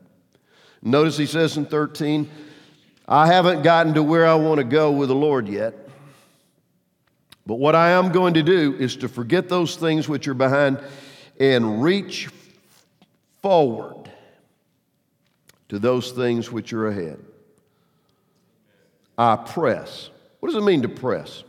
Notice 0.82 1.18
he 1.18 1.26
says 1.26 1.58
in 1.58 1.66
13, 1.66 2.30
I 3.08 3.28
haven't 3.28 3.62
gotten 3.62 3.94
to 3.94 4.04
where 4.04 4.26
I 4.26 4.36
want 4.36 4.58
to 4.58 4.64
go 4.64 4.92
with 4.92 5.10
the 5.10 5.16
Lord 5.16 5.48
yet. 5.48 5.74
But 7.46 7.56
what 7.56 7.76
I 7.76 7.92
am 7.92 8.12
going 8.12 8.34
to 8.34 8.44
do 8.44 8.76
is 8.78 8.98
to 8.98 9.08
forget 9.08 9.48
those 9.48 9.78
things 9.78 10.10
which 10.10 10.28
are 10.28 10.34
behind 10.34 10.82
and 11.40 11.82
reach 11.82 12.30
forward 13.48 14.12
to 15.70 15.80
those 15.80 16.12
things 16.12 16.52
which 16.52 16.74
are 16.74 16.88
ahead. 16.88 17.18
I 19.18 19.38
press. 19.38 20.10
What 20.42 20.50
does 20.50 20.62
it 20.62 20.66
mean 20.66 20.82
to 20.82 20.90
press? 20.90 21.46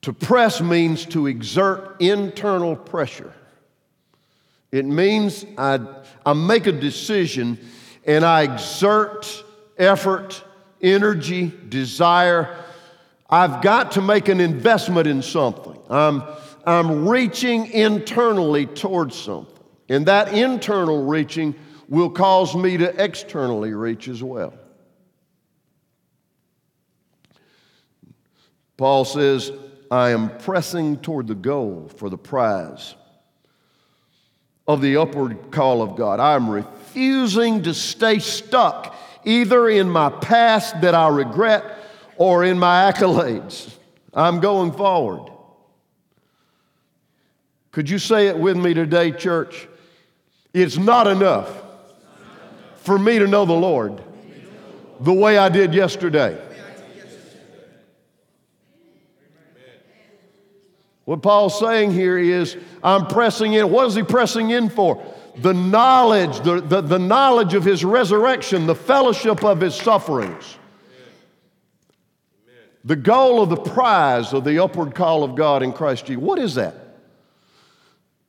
To 0.00 0.14
press 0.14 0.62
means 0.62 1.04
to 1.06 1.26
exert 1.26 2.00
internal 2.00 2.76
pressure. 2.76 3.34
It 4.72 4.86
means 4.86 5.44
I, 5.58 5.80
I 6.24 6.32
make 6.32 6.66
a 6.66 6.72
decision 6.72 7.58
and 8.06 8.24
I 8.24 8.44
exert 8.44 9.44
effort 9.76 10.42
energy, 10.80 11.52
desire. 11.68 12.56
I've 13.28 13.60
got 13.60 13.92
to 13.92 14.00
make 14.00 14.28
an 14.28 14.40
investment 14.40 15.06
in 15.06 15.20
something. 15.20 15.78
I'm, 15.90 16.22
I'm 16.66 17.08
reaching 17.08 17.66
internally 17.66 18.66
towards 18.66 19.16
something. 19.16 19.56
And 19.88 20.06
that 20.06 20.32
internal 20.32 21.04
reaching 21.04 21.54
will 21.88 22.10
cause 22.10 22.54
me 22.54 22.76
to 22.76 23.02
externally 23.02 23.74
reach 23.74 24.08
as 24.08 24.22
well. 24.22 24.54
Paul 28.76 29.04
says, 29.04 29.52
I 29.90 30.10
am 30.10 30.38
pressing 30.38 30.98
toward 30.98 31.26
the 31.26 31.34
goal 31.34 31.90
for 31.96 32.08
the 32.08 32.16
prize 32.16 32.94
of 34.68 34.80
the 34.80 34.96
upward 34.96 35.50
call 35.50 35.82
of 35.82 35.96
God. 35.96 36.20
I 36.20 36.34
am 36.34 36.48
refusing 36.48 37.64
to 37.64 37.74
stay 37.74 38.20
stuck 38.20 38.94
either 39.24 39.68
in 39.68 39.90
my 39.90 40.08
past 40.08 40.80
that 40.80 40.94
I 40.94 41.08
regret 41.08 41.64
or 42.16 42.44
in 42.44 42.58
my 42.58 42.90
accolades. 42.90 43.74
I'm 44.14 44.40
going 44.40 44.72
forward. 44.72 45.29
Could 47.72 47.88
you 47.88 47.98
say 47.98 48.28
it 48.28 48.36
with 48.36 48.56
me 48.56 48.74
today, 48.74 49.12
church? 49.12 49.68
It's 50.52 50.76
not 50.76 51.06
enough 51.06 51.48
for 52.76 52.98
me 52.98 53.18
to 53.18 53.26
know 53.26 53.44
the 53.44 53.52
Lord 53.52 54.02
the 55.00 55.12
way 55.12 55.38
I 55.38 55.48
did 55.48 55.72
yesterday. 55.72 56.38
What 61.04 61.22
Paul's 61.22 61.58
saying 61.58 61.92
here 61.92 62.18
is, 62.18 62.56
I'm 62.84 63.06
pressing 63.06 63.54
in. 63.54 63.70
What 63.70 63.86
is 63.86 63.94
he 63.94 64.02
pressing 64.02 64.50
in 64.50 64.68
for? 64.68 65.02
the 65.36 65.54
knowledge, 65.54 66.40
the, 66.40 66.60
the, 66.60 66.80
the 66.80 66.98
knowledge 66.98 67.54
of 67.54 67.64
his 67.64 67.84
resurrection, 67.84 68.66
the 68.66 68.74
fellowship 68.74 69.44
of 69.44 69.60
his 69.60 69.74
sufferings. 69.74 70.56
The 72.84 72.96
goal 72.96 73.42
of 73.42 73.50
the 73.50 73.56
prize 73.56 74.32
of 74.32 74.44
the 74.44 74.62
upward 74.62 74.94
call 74.94 75.22
of 75.22 75.34
God 75.34 75.62
in 75.62 75.72
Christ 75.72 76.06
Jesus. 76.06 76.22
What 76.22 76.38
is 76.38 76.54
that? 76.54 76.74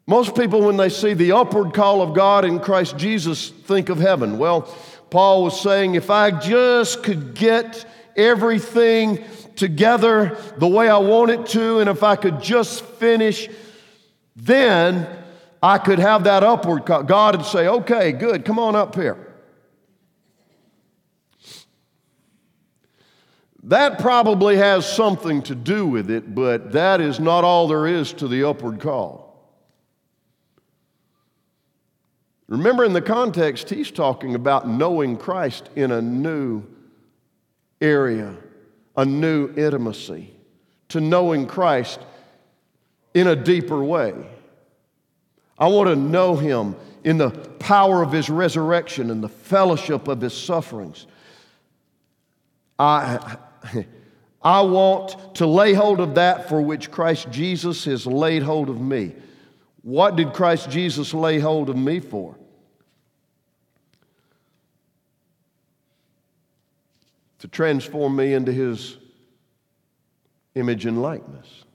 Most 0.08 0.36
people, 0.36 0.62
when 0.62 0.78
they 0.78 0.90
see 0.90 1.14
the 1.14 1.32
upward 1.32 1.74
call 1.74 2.02
of 2.02 2.14
God 2.14 2.44
in 2.44 2.60
Christ 2.60 2.98
Jesus, 2.98 3.50
think 3.50 3.90
of 3.90 4.00
heaven. 4.00 4.38
Well, 4.38 4.62
Paul 5.10 5.44
was 5.44 5.60
saying, 5.60 5.96
if 5.96 6.10
I 6.10 6.32
just 6.32 7.04
could 7.04 7.34
get 7.34 7.86
everything 8.16 9.24
together 9.56 10.38
the 10.58 10.68
way 10.68 10.90
I 10.90 10.98
want 10.98 11.32
it 11.32 11.46
to, 11.48 11.80
and 11.80 11.90
if 11.90 12.04
I 12.04 12.16
could 12.16 12.42
just 12.42 12.84
finish, 12.84 13.48
then 14.36 15.08
I 15.62 15.78
could 15.78 16.00
have 16.00 16.24
that 16.24 16.44
upward 16.44 16.86
call. 16.86 17.04
God 17.04 17.38
would 17.38 17.46
say, 17.46 17.68
okay, 17.68 18.12
good, 18.12 18.44
come 18.44 18.58
on 18.58 18.76
up 18.76 18.96
here. 18.96 19.28
That 23.64 24.00
probably 24.00 24.58
has 24.58 24.92
something 24.92 25.44
to 25.44 25.54
do 25.54 25.86
with 25.86 26.10
it, 26.10 26.34
but 26.34 26.72
that 26.72 27.00
is 27.00 27.20
not 27.20 27.44
all 27.44 27.68
there 27.68 27.86
is 27.86 28.12
to 28.14 28.28
the 28.28 28.48
upward 28.50 28.80
call. 28.80 29.31
Remember, 32.52 32.84
in 32.84 32.92
the 32.92 33.02
context, 33.02 33.70
he's 33.70 33.92
talking 33.92 34.36
about 34.36 34.68
knowing 34.68 35.16
Christ 35.16 35.70
in 35.78 35.90
a 35.90 36.02
new 36.02 36.66
area, 37.80 38.36
a 38.98 39.06
new 39.06 39.54
intimacy, 39.56 40.34
to 40.90 41.00
knowing 41.00 41.48
Christ 41.48 42.02
in 43.14 43.28
a 43.28 43.38
deeper 43.38 43.82
way. 43.82 44.14
I 45.58 45.68
want 45.68 45.92
to 45.92 45.96
know 45.96 46.36
him 46.36 46.76
in 47.06 47.18
the 47.18 47.30
power 47.30 48.04
of 48.04 48.12
his 48.12 48.30
resurrection 48.30 49.12
and 49.12 49.24
the 49.24 49.30
fellowship 49.30 50.10
of 50.10 50.20
his 50.20 50.34
sufferings. 50.34 51.08
I, 52.78 53.38
I 54.42 54.60
want 54.60 55.36
to 55.36 55.48
lay 55.48 55.72
hold 55.72 56.02
of 56.02 56.16
that 56.16 56.50
for 56.50 56.62
which 56.62 56.92
Christ 56.92 57.32
Jesus 57.32 57.86
has 57.86 58.06
laid 58.06 58.44
hold 58.44 58.68
of 58.68 58.82
me. 58.82 59.14
What 59.84 60.18
did 60.18 60.34
Christ 60.34 60.70
Jesus 60.70 61.14
lay 61.14 61.40
hold 61.40 61.70
of 61.70 61.78
me 61.78 62.02
for? 62.02 62.36
To 67.42 67.48
transform 67.48 68.16
me 68.16 68.34
into 68.34 68.52
his 68.52 68.98
image 70.56 70.86
and 70.86 71.02
likeness. 71.02 71.66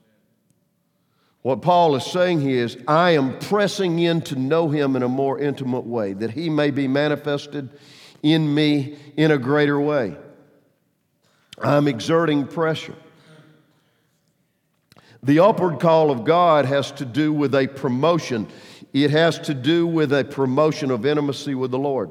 What 1.42 1.62
Paul 1.62 1.96
is 1.96 2.04
saying 2.04 2.40
here 2.40 2.64
is, 2.64 2.76
I 2.88 3.12
am 3.12 3.38
pressing 3.38 3.98
in 3.98 4.20
to 4.22 4.36
know 4.36 4.68
him 4.68 4.96
in 4.96 5.02
a 5.02 5.08
more 5.08 5.38
intimate 5.38 5.84
way, 5.84 6.12
that 6.14 6.32
he 6.32 6.50
may 6.50 6.70
be 6.70 6.88
manifested 6.88 7.68
in 8.22 8.52
me 8.52 8.96
in 9.16 9.30
a 9.30 9.38
greater 9.38 9.80
way. 9.80 10.16
I'm 11.58 11.88
exerting 11.88 12.46
pressure. 12.46 12.96
The 15.22 15.40
upward 15.40 15.80
call 15.80 16.10
of 16.10 16.24
God 16.24 16.64
has 16.64 16.92
to 16.92 17.04
do 17.04 17.32
with 17.32 17.54
a 17.54 17.66
promotion. 17.66 18.46
It 18.92 19.10
has 19.10 19.38
to 19.40 19.54
do 19.54 19.86
with 19.86 20.12
a 20.12 20.24
promotion 20.24 20.90
of 20.90 21.04
intimacy 21.06 21.54
with 21.54 21.70
the 21.72 21.78
Lord. 21.78 22.10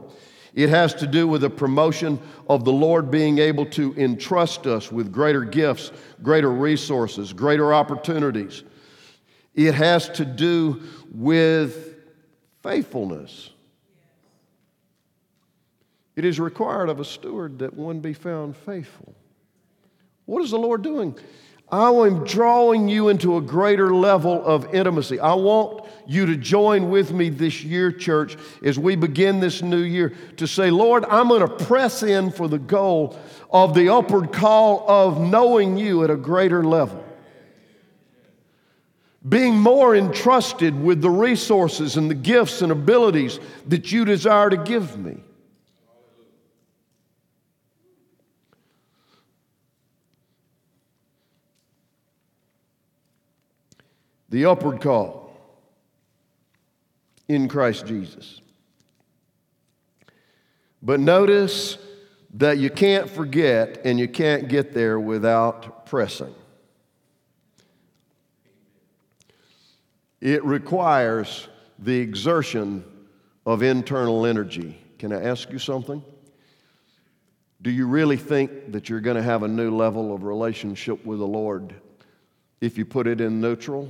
It 0.56 0.70
has 0.70 0.96
to 0.96 1.08
do 1.08 1.28
with 1.28 1.44
a 1.44 1.50
promotion 1.50 2.20
of 2.50 2.66
the 2.66 2.74
Lord 2.74 3.12
being 3.12 3.38
able 3.38 3.68
to 3.68 3.94
entrust 3.98 4.66
us 4.66 4.92
with 4.92 5.12
greater 5.12 5.44
gifts, 5.44 5.92
greater 6.24 6.52
resources, 6.52 7.34
greater 7.34 7.74
opportunities 7.74 8.64
it 9.56 9.74
has 9.74 10.10
to 10.10 10.26
do 10.26 10.84
with 11.14 11.96
faithfulness. 12.62 13.50
It 16.16 16.26
is 16.26 16.40
required 16.40 16.90
of 16.90 17.00
a 17.00 17.06
steward 17.06 17.60
that 17.60 17.74
one 17.74 18.02
be 18.02 18.14
found 18.14 18.56
faithful. 18.56 19.16
What 20.26 20.44
is 20.44 20.52
the 20.52 20.58
Lord 20.58 20.82
doing? 20.82 21.18
I 21.72 21.90
am 21.90 22.24
drawing 22.24 22.88
you 22.88 23.10
into 23.10 23.38
a 23.38 23.42
greater 23.42 23.94
level 23.94 24.46
of 24.46 24.74
intimacy. 24.74 25.20
I 25.20 25.34
want 25.34 25.86
you 26.08 26.28
to 26.28 26.36
join 26.36 26.90
with 26.90 27.12
me 27.12 27.30
this 27.30 27.64
year, 27.64 27.92
church, 27.92 28.38
as 28.64 28.78
we 28.78 28.96
begin 28.96 29.40
this 29.40 29.64
new 29.64 29.82
year 29.82 30.14
to 30.38 30.46
say, 30.46 30.70
Lord, 30.70 31.06
I'm 31.06 31.28
going 31.28 31.42
to 31.42 31.66
press 31.66 32.04
in 32.04 32.30
for 32.30 32.48
the 32.48 32.60
goal 32.60 33.20
of 33.50 33.74
the 33.74 33.90
upward 33.90 34.32
call 34.32 34.86
of 34.88 35.20
knowing 35.20 35.78
you 35.78 36.04
at 36.04 36.12
a 36.12 36.16
greater 36.16 36.64
level. 36.64 37.04
Being 39.28 39.58
more 39.58 39.96
entrusted 39.96 40.80
with 40.80 41.02
the 41.02 41.10
resources 41.10 41.98
and 41.98 42.12
the 42.12 42.16
gifts 42.16 42.62
and 42.62 42.72
abilities 42.72 43.40
that 43.68 43.92
you 43.92 44.06
desire 44.06 44.52
to 44.52 44.58
give 44.58 45.00
me. 45.00 45.25
The 54.30 54.46
upward 54.46 54.82
call 54.82 55.32
in 57.28 57.48
Christ 57.48 57.86
Jesus. 57.86 58.42
But 60.82 61.00
notice 61.00 61.78
that 62.36 62.58
you 62.58 62.70
can't 62.70 63.10
forget 63.10 63.82
and 63.86 64.00
you 64.00 64.08
can't 64.08 64.48
get 64.48 64.74
there 64.74 65.00
without 65.00 65.86
pressing. 65.86 66.34
It 70.22 70.44
requires 70.44 71.48
the 71.80 71.98
exertion 71.98 72.84
of 73.46 73.64
internal 73.64 74.26
energy. 74.26 74.78
Can 74.98 75.12
I 75.12 75.24
ask 75.24 75.52
you 75.52 75.60
something? 75.60 76.04
Do 77.62 77.72
you 77.72 77.88
really 77.88 78.18
think 78.18 78.72
that 78.72 78.90
you're 78.90 79.02
going 79.02 79.18
to 79.18 79.24
have 79.24 79.44
a 79.44 79.48
new 79.48 79.76
level 79.76 80.14
of 80.14 80.24
relationship 80.24 81.06
with 81.06 81.20
the 81.20 81.28
Lord 81.28 81.74
if 82.62 82.78
you 82.78 82.86
put 82.86 83.08
it 83.08 83.22
in 83.22 83.42
neutral? 83.42 83.90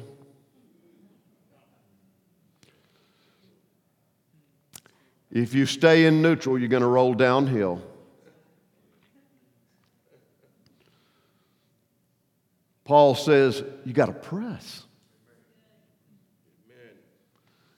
If 5.32 5.54
you 5.54 5.66
stay 5.66 6.06
in 6.06 6.22
neutral, 6.22 6.58
you're 6.58 6.70
going 6.70 6.82
to 6.82 6.88
roll 6.88 7.14
downhill. 7.14 7.82
Paul 12.86 13.16
says, 13.16 13.64
you 13.84 13.94
got 13.94 14.06
to 14.06 14.14
press. 14.14 14.84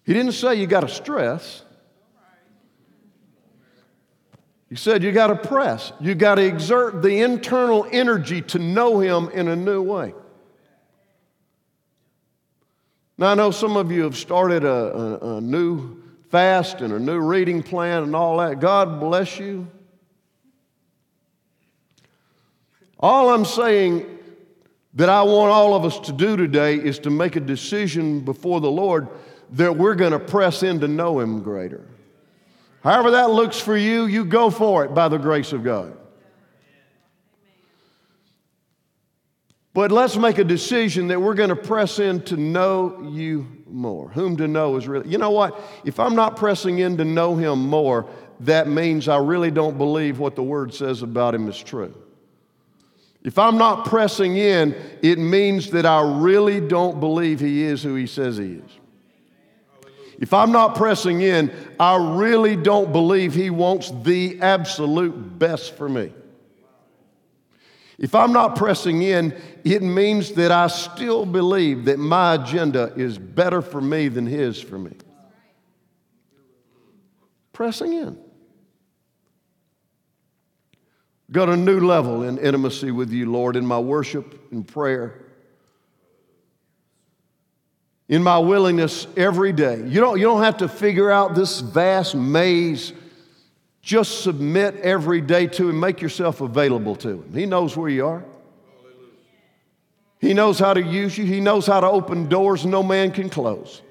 He 0.04 0.14
didn't 0.14 0.34
say 0.34 0.56
you 0.56 0.68
got 0.68 0.82
to 0.82 0.90
stress. 0.90 1.64
He 4.70 4.76
said 4.76 5.02
you 5.02 5.12
got 5.14 5.28
to 5.28 5.36
press. 5.36 5.94
You 6.00 6.14
got 6.14 6.36
to 6.36 6.46
exert 6.46 7.02
the 7.02 7.22
internal 7.22 7.88
energy 7.92 8.42
to 8.44 8.60
know 8.60 9.00
Him 9.00 9.30
in 9.30 9.48
a 9.48 9.56
new 9.56 9.82
way. 9.82 10.14
Now, 13.18 13.32
I 13.32 13.36
know 13.36 13.52
some 13.52 13.78
of 13.78 13.92
you 13.92 14.04
have 14.04 14.18
started 14.18 14.64
a, 14.64 14.70
a, 14.70 15.38
a 15.38 15.42
new 15.42 16.04
fast 16.30 16.82
and 16.82 16.94
a 16.94 17.00
new 17.00 17.20
reading 17.20 17.64
plan 17.64 18.04
and 18.04 18.16
all 18.16 18.38
that. 18.38 18.60
God 18.60 19.00
bless 19.00 19.40
you. 19.40 19.68
All 23.00 23.30
I'm 23.30 23.46
saying 23.46 24.06
that 24.96 25.10
I 25.10 25.22
want 25.22 25.52
all 25.52 25.76
of 25.76 25.86
us 25.86 26.00
to 26.02 26.12
do 26.12 26.36
today 26.36 26.76
is 26.76 27.00
to 27.00 27.10
make 27.10 27.36
a 27.36 27.40
decision 27.40 28.22
before 28.22 28.60
the 28.60 28.72
Lord 28.72 29.08
that 29.52 29.78
we're 29.78 29.96
going 29.96 30.12
to 30.12 30.20
press 30.20 30.64
in 30.64 30.80
to 30.80 30.88
know 30.88 31.20
Him 31.20 31.42
greater. 31.42 31.86
However, 32.84 33.12
that 33.12 33.30
looks 33.30 33.60
for 33.60 33.78
you, 33.78 34.06
you 34.06 34.26
go 34.26 34.50
for 34.50 34.84
it 34.86 34.94
by 34.94 35.08
the 35.08 35.18
grace 35.18 35.54
of 35.54 35.64
God. 35.64 35.96
But 39.78 39.92
let's 39.92 40.18
make 40.18 40.40
a 40.40 40.44
decision 40.44 41.10
that 41.10 41.22
we're 41.22 41.36
going 41.36 41.50
to 41.50 41.56
press 41.56 42.00
in 42.00 42.24
to 42.24 42.36
know 42.36 43.12
you 43.12 43.46
more. 43.70 44.10
Whom 44.10 44.36
to 44.38 44.48
know 44.48 44.76
is 44.76 44.88
really, 44.88 45.08
you 45.08 45.20
know 45.20 45.30
what? 45.30 45.62
If 45.86 46.00
I'm 46.00 46.16
not 46.16 46.36
pressing 46.36 46.80
in 46.80 46.98
to 46.98 47.06
know 47.06 47.36
him 47.36 47.70
more, 47.70 48.10
that 48.40 48.68
means 48.68 49.08
I 49.08 49.18
really 49.18 49.52
don't 49.52 49.78
believe 49.78 50.18
what 50.18 50.36
the 50.36 50.42
word 50.42 50.74
says 50.74 51.04
about 51.04 51.36
him 51.36 51.48
is 51.48 51.60
true. 51.60 51.94
If 53.24 53.38
I'm 53.38 53.60
not 53.60 53.86
pressing 53.86 54.36
in, 54.36 54.76
it 55.04 55.20
means 55.20 55.70
that 55.70 55.86
I 55.86 56.02
really 56.02 56.60
don't 56.60 57.00
believe 57.00 57.40
he 57.40 57.62
is 57.62 57.84
who 57.84 57.94
he 57.94 58.08
says 58.08 58.38
he 58.38 58.54
is. 58.54 58.72
If 60.18 60.34
I'm 60.34 60.52
not 60.52 60.74
pressing 60.74 61.22
in, 61.22 61.54
I 61.80 62.16
really 62.18 62.56
don't 62.56 62.92
believe 62.92 63.36
he 63.36 63.52
wants 63.52 63.92
the 64.02 64.42
absolute 64.42 65.38
best 65.38 65.76
for 65.76 65.88
me. 65.88 66.14
If 67.98 68.14
I'm 68.14 68.32
not 68.32 68.56
pressing 68.56 69.02
in, 69.02 69.36
it 69.64 69.82
means 69.82 70.34
that 70.34 70.52
I 70.52 70.68
still 70.68 71.26
believe 71.26 71.86
that 71.86 71.98
my 71.98 72.36
agenda 72.36 72.94
is 72.96 73.18
better 73.18 73.62
for 73.62 73.82
me 73.82 74.08
than 74.08 74.28
his 74.28 74.62
for 74.62 74.78
me. 74.78 74.92
Pressing 77.54 77.94
in. 77.94 78.20
Got 81.32 81.50
a 81.50 81.58
new 81.58 81.80
level 81.80 82.24
in 82.24 82.38
intimacy 82.38 82.92
with 82.92 83.12
you, 83.12 83.32
Lord, 83.32 83.56
in 83.56 83.66
my 83.66 83.80
worship 83.80 84.52
and 84.52 84.66
prayer. 84.66 85.26
In 88.08 88.22
my 88.24 88.38
willingness 88.38 89.08
every 89.18 89.52
day. 89.52 89.84
You 89.86 90.00
don't, 90.00 90.20
you 90.20 90.26
don't 90.26 90.44
have 90.44 90.58
to 90.58 90.70
figure 90.70 91.12
out 91.12 91.34
this 91.34 91.60
vast 91.60 92.16
maze 92.16 92.94
just 93.88 94.22
submit 94.22 94.76
every 94.82 95.22
day 95.22 95.48
to 95.48 95.70
Him. 95.70 95.80
Make 95.80 96.02
yourself 96.02 96.42
available 96.42 96.94
to 96.98 97.22
Him. 97.22 97.34
He 97.34 97.46
knows 97.46 97.78
where 97.78 97.90
you 97.90 98.06
are. 98.06 98.26
He 100.20 100.34
knows 100.34 100.60
how 100.60 100.74
to 100.74 100.84
use 100.84 101.18
you. 101.18 101.24
He 101.24 101.40
knows 101.40 101.66
how 101.66 101.80
to 101.80 101.88
open 101.88 102.28
doors 102.28 102.66
no 102.66 102.84
man 102.84 103.12
can 103.12 103.30
close. 103.30 103.82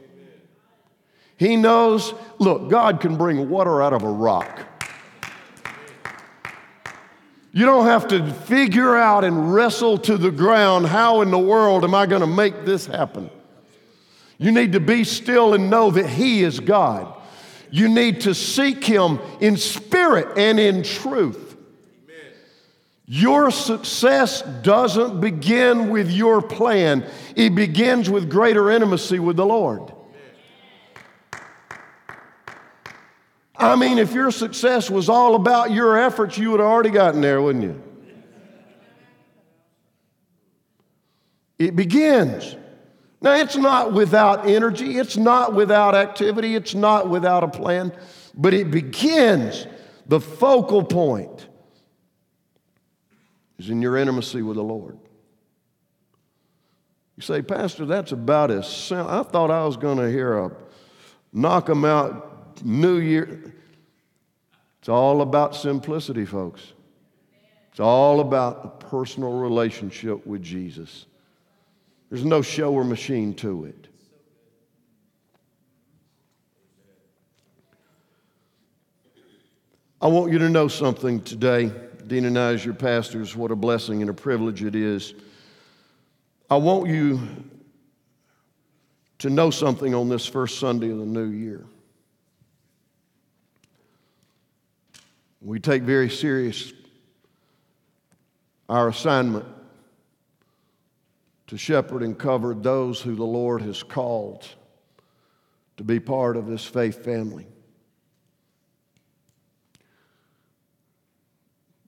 He 1.39 1.57
knows, 1.57 2.13
look, 2.39 2.69
God 2.69 3.01
can 3.01 3.17
bring 3.17 3.49
water 3.49 3.83
out 3.83 3.95
of 3.95 4.03
a 4.03 4.11
rock. 4.11 4.61
You 7.53 7.65
don't 7.65 7.87
have 7.87 8.07
to 8.09 8.31
figure 8.35 8.97
out 8.97 9.25
and 9.25 9.55
wrestle 9.55 9.97
to 9.99 10.19
the 10.19 10.31
ground 10.31 10.89
how 10.89 11.23
in 11.23 11.31
the 11.31 11.39
world 11.39 11.85
am 11.85 11.95
I 11.95 12.05
going 12.05 12.21
to 12.21 12.27
make 12.27 12.67
this 12.67 12.85
happen? 12.85 13.31
You 14.37 14.53
need 14.53 14.73
to 14.73 14.81
be 14.81 15.05
still 15.05 15.55
and 15.55 15.71
know 15.71 15.91
that 15.91 16.07
He 16.07 16.43
is 16.43 16.61
God. 16.61 17.16
You 17.71 17.89
need 17.89 18.23
to 18.23 18.35
seek 18.35 18.85
Him 18.85 19.19
in 19.41 19.57
spirit 19.57 20.39
and 20.39 20.59
in 20.59 20.83
truth. 20.83 21.57
Your 23.09 23.53
success 23.53 24.43
doesn't 24.63 25.21
begin 25.21 25.91
with 25.91 26.11
your 26.11 26.43
plan, 26.43 27.09
it 27.37 27.55
begins 27.55 28.11
with 28.11 28.29
greater 28.29 28.71
intimacy 28.71 29.21
with 29.21 29.37
the 29.37 29.47
Lord. 29.47 29.93
I 33.59 33.75
mean, 33.75 33.99
if 33.99 34.13
your 34.13 34.31
success 34.31 34.91
was 34.91 35.09
all 35.09 35.35
about 35.35 35.71
your 35.71 35.97
efforts, 35.97 36.37
you 36.37 36.51
would 36.51 36.61
have 36.61 36.69
already 36.69 36.91
gotten 36.91 37.21
there, 37.21 37.41
wouldn't 37.41 37.65
you? 37.65 37.83
It 41.59 41.75
begins 41.75 42.55
now, 43.23 43.35
it's 43.35 43.57
not 43.57 43.93
without 43.93 44.47
energy, 44.47 44.99
it's 44.99 45.17
not 45.17 45.55
without 45.55 45.95
activity, 45.95 46.55
it's 46.55 46.75
not 46.75 47.09
without 47.09 47.43
a 47.43 47.49
plan, 47.49 47.93
but 48.35 48.53
it 48.53 48.71
begins, 48.71 49.67
the 50.07 50.21
focal 50.21 50.85
point 50.85 51.49
is 53.59 53.71
in 53.71 53.81
your 53.81 53.97
intimacy 53.97 54.43
with 54.43 54.57
the 54.57 54.63
Lord. 54.63 54.99
You 57.17 57.23
say, 57.23 57.41
Pastor, 57.41 57.87
that's 57.87 58.13
about 58.13 58.51
as 58.51 58.69
simple. 58.71 59.09
I 59.09 59.23
thought 59.23 59.51
I 59.51 59.65
was 59.65 59.79
going 59.79 59.97
to 59.97 60.11
hear 60.11 60.37
a 60.39 60.51
knock 61.33 61.69
knock 61.69 61.71
'em 61.71 61.85
out 61.87 62.63
New 62.63 62.99
Year. 62.99 63.55
It's 64.79 64.89
all 64.91 65.23
about 65.23 65.57
simplicity, 65.57 66.27
folks. 66.27 66.75
It's 67.71 67.81
all 67.81 68.21
about 68.21 68.61
a 68.65 68.85
personal 68.87 69.33
relationship 69.39 70.27
with 70.27 70.43
Jesus. 70.43 71.07
There's 72.09 72.25
no 72.25 72.43
show 72.43 72.73
or 72.73 72.85
machine 72.85 73.35
to 73.35 73.65
it. 73.65 73.89
I 80.01 80.09
want 80.09 80.31
you 80.31 80.39
to 80.39 80.49
know 80.49 80.69
something 80.69 81.23
today. 81.23 81.73
Dean 82.07 82.27
and 82.27 82.39
I, 82.39 82.53
as 82.53 82.65
your 82.65 82.75
pastors, 82.75 83.35
what 83.35 83.51
a 83.51 83.57
blessing 83.57 84.03
and 84.03 84.11
a 84.11 84.15
privilege 84.15 84.63
it 84.63 84.77
is. 84.77 85.15
I 86.49 86.57
want 86.57 86.89
you 86.89 87.21
to 89.19 89.31
know 89.31 89.51
something 89.51 89.95
on 89.95 90.09
this 90.09 90.27
first 90.27 90.61
Sunday 90.61 90.91
of 90.91 90.99
the 90.99 91.07
new 91.07 91.27
year. 91.27 91.65
We 95.41 95.59
take 95.59 95.83
very 95.83 96.11
serious 96.11 96.73
our 98.69 98.89
assignment 98.89 99.45
to 101.49 101.57
shepherd 101.57 102.03
and 102.03 102.19
cover 102.19 102.55
those 102.55 103.01
who 103.01 103.15
the 103.15 103.25
Lord 103.25 103.63
has 103.63 103.83
called 103.83 104.47
to 105.77 105.85
be 105.85 106.01
part 106.01 106.37
of 106.37 106.47
this 106.47 106.65
faith 106.65 107.05
family. 107.05 107.47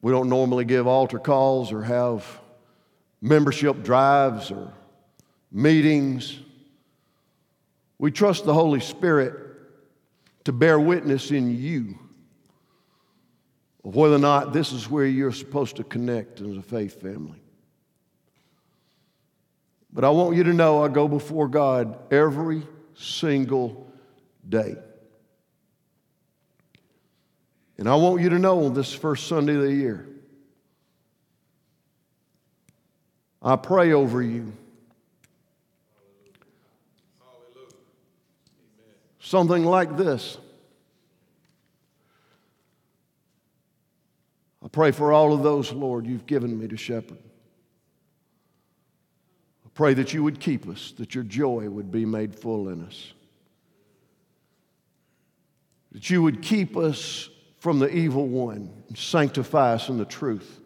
We 0.01 0.13
don't 0.13 0.29
normally 0.29 0.65
give 0.65 0.87
altar 0.87 1.19
calls 1.19 1.73
or 1.73 1.83
have 1.83 2.25
membership 3.21 3.83
drives 3.83 4.51
or 4.51 4.73
meetings. 5.51 6.39
We 7.99 8.13
trust 8.13 8.45
the 8.45 8.55
Holy 8.55 8.81
Spirit 8.81 9.35
to 10.45 10.53
bear 10.53 10.79
witness 10.79 11.31
in 11.31 11.57
you 11.57 11.99
of 13.85 13.97
whether 13.97 14.15
or 14.15 14.21
not 14.21 14.53
this 14.53 14.73
is 14.73 14.89
where 14.89 15.07
you're 15.07 15.33
supposed 15.33 15.77
to 15.77 15.85
connect 15.85 16.41
as 16.41 16.57
a 16.57 16.63
faith 16.63 17.01
family. 17.01 17.43
But 19.99 20.05
I 20.05 20.11
want 20.11 20.37
you 20.37 20.45
to 20.45 20.53
know 20.53 20.85
I 20.85 20.87
go 20.87 21.09
before 21.09 21.49
God 21.49 21.99
every 22.13 22.63
single 22.95 23.91
day. 24.49 24.77
And 27.79 27.89
I 27.89 27.97
want 27.97 28.23
you 28.23 28.29
to 28.29 28.39
know 28.39 28.67
on 28.67 28.75
this 28.75 28.93
first 28.93 29.27
Sunday 29.27 29.57
of 29.57 29.63
the 29.63 29.73
year, 29.73 30.07
I 33.43 33.57
pray 33.57 33.93
over 33.93 34.23
you. 34.23 34.53
Something 39.19 39.65
like 39.65 39.97
this. 39.97 40.39
I 44.65 44.69
pray 44.69 44.93
for 44.93 45.13
all 45.13 45.33
of 45.33 45.43
those, 45.43 45.73
Lord, 45.73 46.07
you've 46.07 46.27
given 46.27 46.57
me 46.57 46.69
to 46.69 46.77
shepherd. 46.77 47.19
Pray 49.79 49.95
that 49.95 50.13
you 50.13 50.25
would 50.25 50.41
keep 50.41 50.69
us, 50.69 50.93
that 50.99 51.15
your 51.15 51.23
joy 51.23 51.71
would 51.71 51.93
be 51.93 52.05
made 52.05 52.35
full 52.35 52.69
in 52.69 52.85
us, 52.85 53.13
that 55.93 56.11
you 56.11 56.21
would 56.21 56.43
keep 56.43 56.77
us 56.77 57.31
from 57.61 57.79
the 57.79 57.89
evil 57.89 58.27
one 58.27 58.73
and 58.89 58.99
sanctify 58.99 59.75
us 59.75 59.89
in 59.89 59.97
the 59.97 60.05
truth. 60.05 60.59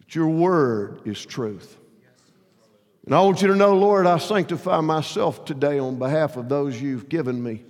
That 0.00 0.12
your 0.12 0.26
word 0.26 1.02
is 1.04 1.24
truth. 1.24 1.78
And 3.06 3.14
I 3.14 3.20
want 3.20 3.40
you 3.42 3.46
to 3.46 3.54
know, 3.54 3.76
Lord, 3.76 4.08
I 4.08 4.18
sanctify 4.18 4.80
myself 4.80 5.44
today 5.44 5.78
on 5.78 5.96
behalf 5.96 6.36
of 6.36 6.48
those 6.48 6.82
you've 6.82 7.08
given 7.08 7.40
me. 7.40 7.62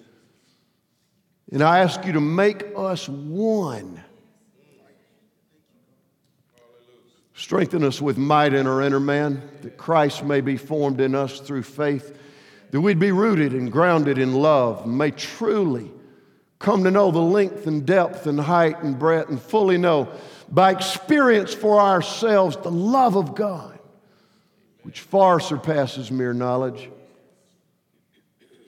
And 1.53 1.63
I 1.63 1.81
ask 1.81 2.03
you 2.07 2.15
to 2.15 2.21
make 2.23 2.65
us 2.75 3.11
one. 3.11 4.03
Strengthen 7.35 7.83
us 7.83 8.01
with 8.01 8.17
might 8.17 8.55
in 8.55 8.67
our 8.67 8.81
inner 8.81 9.01
man, 9.01 9.43
that 9.63 9.77
Christ 9.77 10.25
may 10.25 10.41
be 10.41 10.57
formed 10.57 11.01
in 11.01 11.15
us 11.15 11.41
through 11.41 11.65
faith, 11.65 12.17
that 12.71 12.81
we'd 12.81 13.01
be 13.01 13.11
rooted 13.11 13.53
and 13.53 13.71
grounded 13.71 14.19
in 14.19 14.35
love, 14.35 14.85
and 14.85 14.97
may 14.97 15.11
truly 15.11 15.91
come 16.61 16.85
to 16.85 16.93
know 16.93 17.11
the 17.11 17.19
length 17.19 17.67
and 17.67 17.85
depth 17.85 18.29
and 18.29 18.39
height 18.39 18.83
and 18.83 18.99
breadth, 18.99 19.31
and 19.31 19.43
fully 19.43 19.77
know 19.77 20.09
by 20.49 20.71
experience 20.71 21.53
for 21.53 21.81
ourselves 21.81 22.57
the 22.59 22.71
love 22.71 23.17
of 23.17 23.35
God, 23.35 23.79
which 24.83 25.01
far 25.01 25.41
surpasses 25.41 26.13
mere 26.13 26.33
knowledge. 26.33 26.89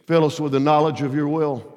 Fill 0.06 0.24
us 0.24 0.40
with 0.40 0.52
the 0.52 0.60
knowledge 0.60 1.02
of 1.02 1.14
your 1.14 1.28
will 1.28 1.75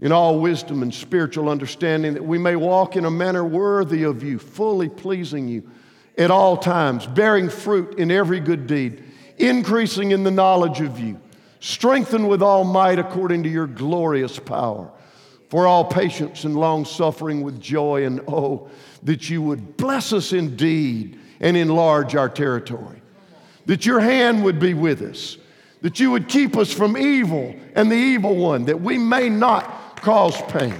in 0.00 0.12
all 0.12 0.40
wisdom 0.40 0.82
and 0.82 0.92
spiritual 0.92 1.48
understanding, 1.48 2.14
that 2.14 2.24
we 2.24 2.38
may 2.38 2.56
walk 2.56 2.96
in 2.96 3.04
a 3.04 3.10
manner 3.10 3.44
worthy 3.44 4.02
of 4.02 4.22
you, 4.22 4.38
fully 4.38 4.88
pleasing 4.88 5.48
you 5.48 5.68
at 6.18 6.30
all 6.30 6.56
times, 6.56 7.06
bearing 7.06 7.48
fruit 7.48 7.98
in 7.98 8.10
every 8.10 8.40
good 8.40 8.66
deed, 8.66 9.02
increasing 9.38 10.10
in 10.10 10.24
the 10.24 10.30
knowledge 10.30 10.80
of 10.80 10.98
you, 10.98 11.18
strengthened 11.60 12.28
with 12.28 12.42
all 12.42 12.64
might 12.64 12.98
according 12.98 13.42
to 13.42 13.48
your 13.48 13.66
glorious 13.66 14.38
power, 14.38 14.90
for 15.48 15.66
all 15.66 15.84
patience 15.84 16.44
and 16.44 16.56
long 16.56 16.84
suffering 16.84 17.42
with 17.42 17.60
joy, 17.60 18.04
and 18.04 18.20
oh, 18.28 18.68
that 19.04 19.30
you 19.30 19.42
would 19.42 19.76
bless 19.76 20.12
us 20.12 20.32
indeed 20.32 21.18
and 21.40 21.56
enlarge 21.56 22.16
our 22.16 22.28
territory, 22.28 23.00
that 23.66 23.86
your 23.86 24.00
hand 24.00 24.44
would 24.44 24.58
be 24.58 24.74
with 24.74 25.02
us. 25.02 25.36
That 25.82 26.00
you 26.00 26.12
would 26.12 26.28
keep 26.28 26.56
us 26.56 26.72
from 26.72 26.96
evil 26.96 27.54
and 27.74 27.92
the 27.92 27.96
evil 27.96 28.34
one, 28.36 28.64
that 28.64 28.80
we 28.80 28.96
may 28.96 29.28
not 29.28 29.70
cause 30.04 30.38
pain. 30.52 30.74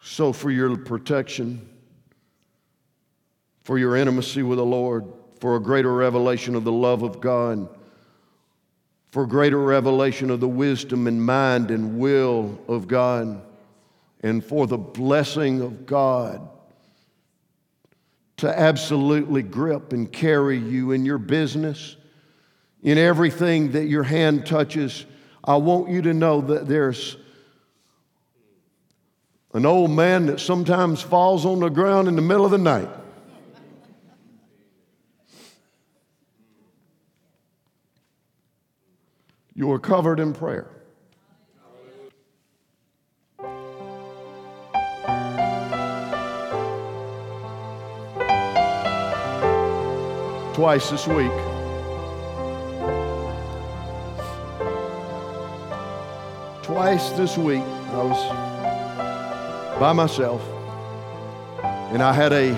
So, 0.00 0.32
for 0.32 0.48
your 0.48 0.76
protection, 0.76 1.68
for 3.64 3.78
your 3.78 3.96
intimacy 3.96 4.44
with 4.44 4.58
the 4.58 4.64
Lord, 4.64 5.06
for 5.40 5.56
a 5.56 5.60
greater 5.60 5.92
revelation 5.92 6.54
of 6.54 6.62
the 6.62 6.70
love 6.70 7.02
of 7.02 7.20
God, 7.20 7.68
for 9.10 9.26
greater 9.26 9.58
revelation 9.58 10.30
of 10.30 10.38
the 10.38 10.48
wisdom 10.48 11.08
and 11.08 11.20
mind 11.20 11.72
and 11.72 11.98
will 11.98 12.56
of 12.68 12.86
God, 12.86 13.42
and 14.22 14.44
for 14.44 14.68
the 14.68 14.78
blessing 14.78 15.62
of 15.62 15.84
God 15.84 16.48
to 18.36 18.58
absolutely 18.58 19.42
grip 19.42 19.92
and 19.92 20.12
carry 20.12 20.58
you 20.58 20.92
in 20.92 21.04
your 21.04 21.18
business, 21.18 21.96
in 22.82 22.98
everything 22.98 23.72
that 23.72 23.86
your 23.86 24.02
hand 24.02 24.46
touches. 24.46 25.04
I 25.44 25.56
want 25.56 25.90
you 25.90 26.02
to 26.02 26.14
know 26.14 26.40
that 26.40 26.66
there's 26.66 27.16
an 29.52 29.66
old 29.66 29.90
man 29.90 30.26
that 30.26 30.40
sometimes 30.40 31.02
falls 31.02 31.44
on 31.44 31.60
the 31.60 31.68
ground 31.68 32.08
in 32.08 32.16
the 32.16 32.22
middle 32.22 32.44
of 32.44 32.50
the 32.50 32.58
night. 32.58 32.88
You 39.54 39.70
are 39.72 39.78
covered 39.78 40.20
in 40.20 40.32
prayer. 40.32 40.70
Twice 50.54 50.90
this 50.90 51.06
week. 51.06 51.49
Twice 56.62 57.10
this 57.10 57.38
week, 57.38 57.62
I 57.62 58.02
was 58.02 59.80
by 59.80 59.92
myself 59.94 60.42
and 61.62 62.02
I 62.02 62.12
had 62.12 62.32
a 62.32 62.54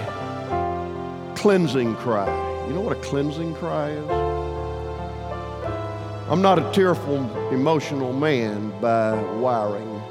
cleansing 1.36 1.94
cry. 1.96 2.26
You 2.66 2.74
know 2.74 2.80
what 2.80 2.96
a 2.96 3.00
cleansing 3.00 3.54
cry 3.54 3.90
is? 3.90 4.10
I'm 6.28 6.42
not 6.42 6.58
a 6.58 6.72
tearful, 6.72 7.18
emotional 7.50 8.12
man 8.12 8.70
by 8.80 9.14
wiring. 9.34 10.02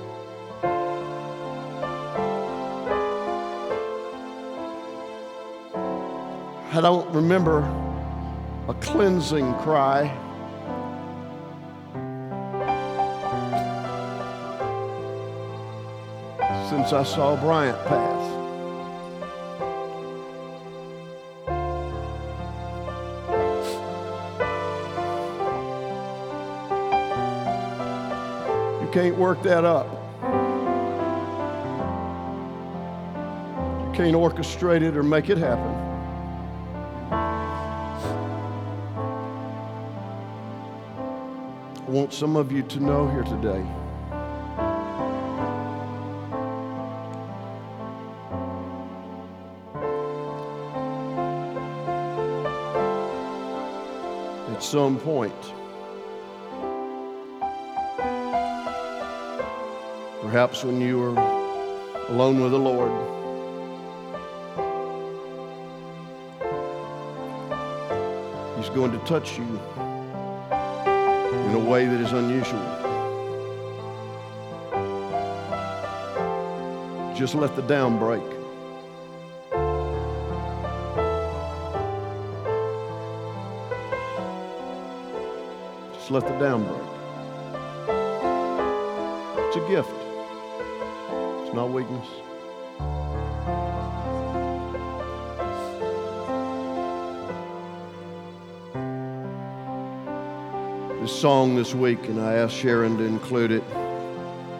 I 6.74 6.80
don't 6.82 7.14
remember 7.14 7.60
a 8.70 8.74
cleansing 8.76 9.54
cry. 9.56 10.18
I 16.82 17.04
saw 17.04 17.38
Bryant 17.38 17.78
pass. 17.86 18.32
You 28.82 28.90
can't 28.92 29.16
work 29.18 29.42
that 29.44 29.64
up. 29.64 29.88
You 33.86 33.94
can't 33.94 34.16
orchestrate 34.16 34.82
it 34.82 34.98
or 34.98 35.04
make 35.04 35.30
it 35.30 35.38
happen. 35.38 35.74
I 41.78 41.90
want 41.90 42.12
some 42.12 42.36
of 42.36 42.52
you 42.52 42.64
to 42.64 42.80
know 42.82 43.08
here 43.08 43.24
today. 43.24 43.66
At 54.62 54.66
some 54.66 55.00
point, 55.00 55.34
perhaps 60.22 60.64
when 60.64 60.80
you 60.80 61.00
were 61.00 61.16
alone 62.10 62.40
with 62.40 62.52
the 62.52 62.60
Lord, 62.60 62.92
He's 68.60 68.70
going 68.70 68.92
to 68.92 69.00
touch 69.00 69.40
you 69.40 69.46
in 71.48 71.56
a 71.56 71.66
way 71.68 71.88
that 71.88 72.00
is 72.00 72.12
unusual. 72.12 72.62
Just 77.18 77.34
let 77.34 77.56
the 77.56 77.64
down 77.64 77.98
break. 77.98 78.41
let 86.12 86.28
the 86.28 86.38
dam 86.40 86.66
break. 86.66 86.78
It's 89.48 89.56
a 89.56 89.68
gift, 89.70 89.90
it's 91.42 91.54
not 91.54 91.70
weakness. 91.70 92.06
This 101.00 101.18
song 101.18 101.56
this 101.56 101.74
week, 101.74 102.06
and 102.10 102.20
I 102.20 102.34
asked 102.34 102.56
Sharon 102.56 102.98
to 102.98 103.06
include 103.06 103.54
it. 103.54 103.64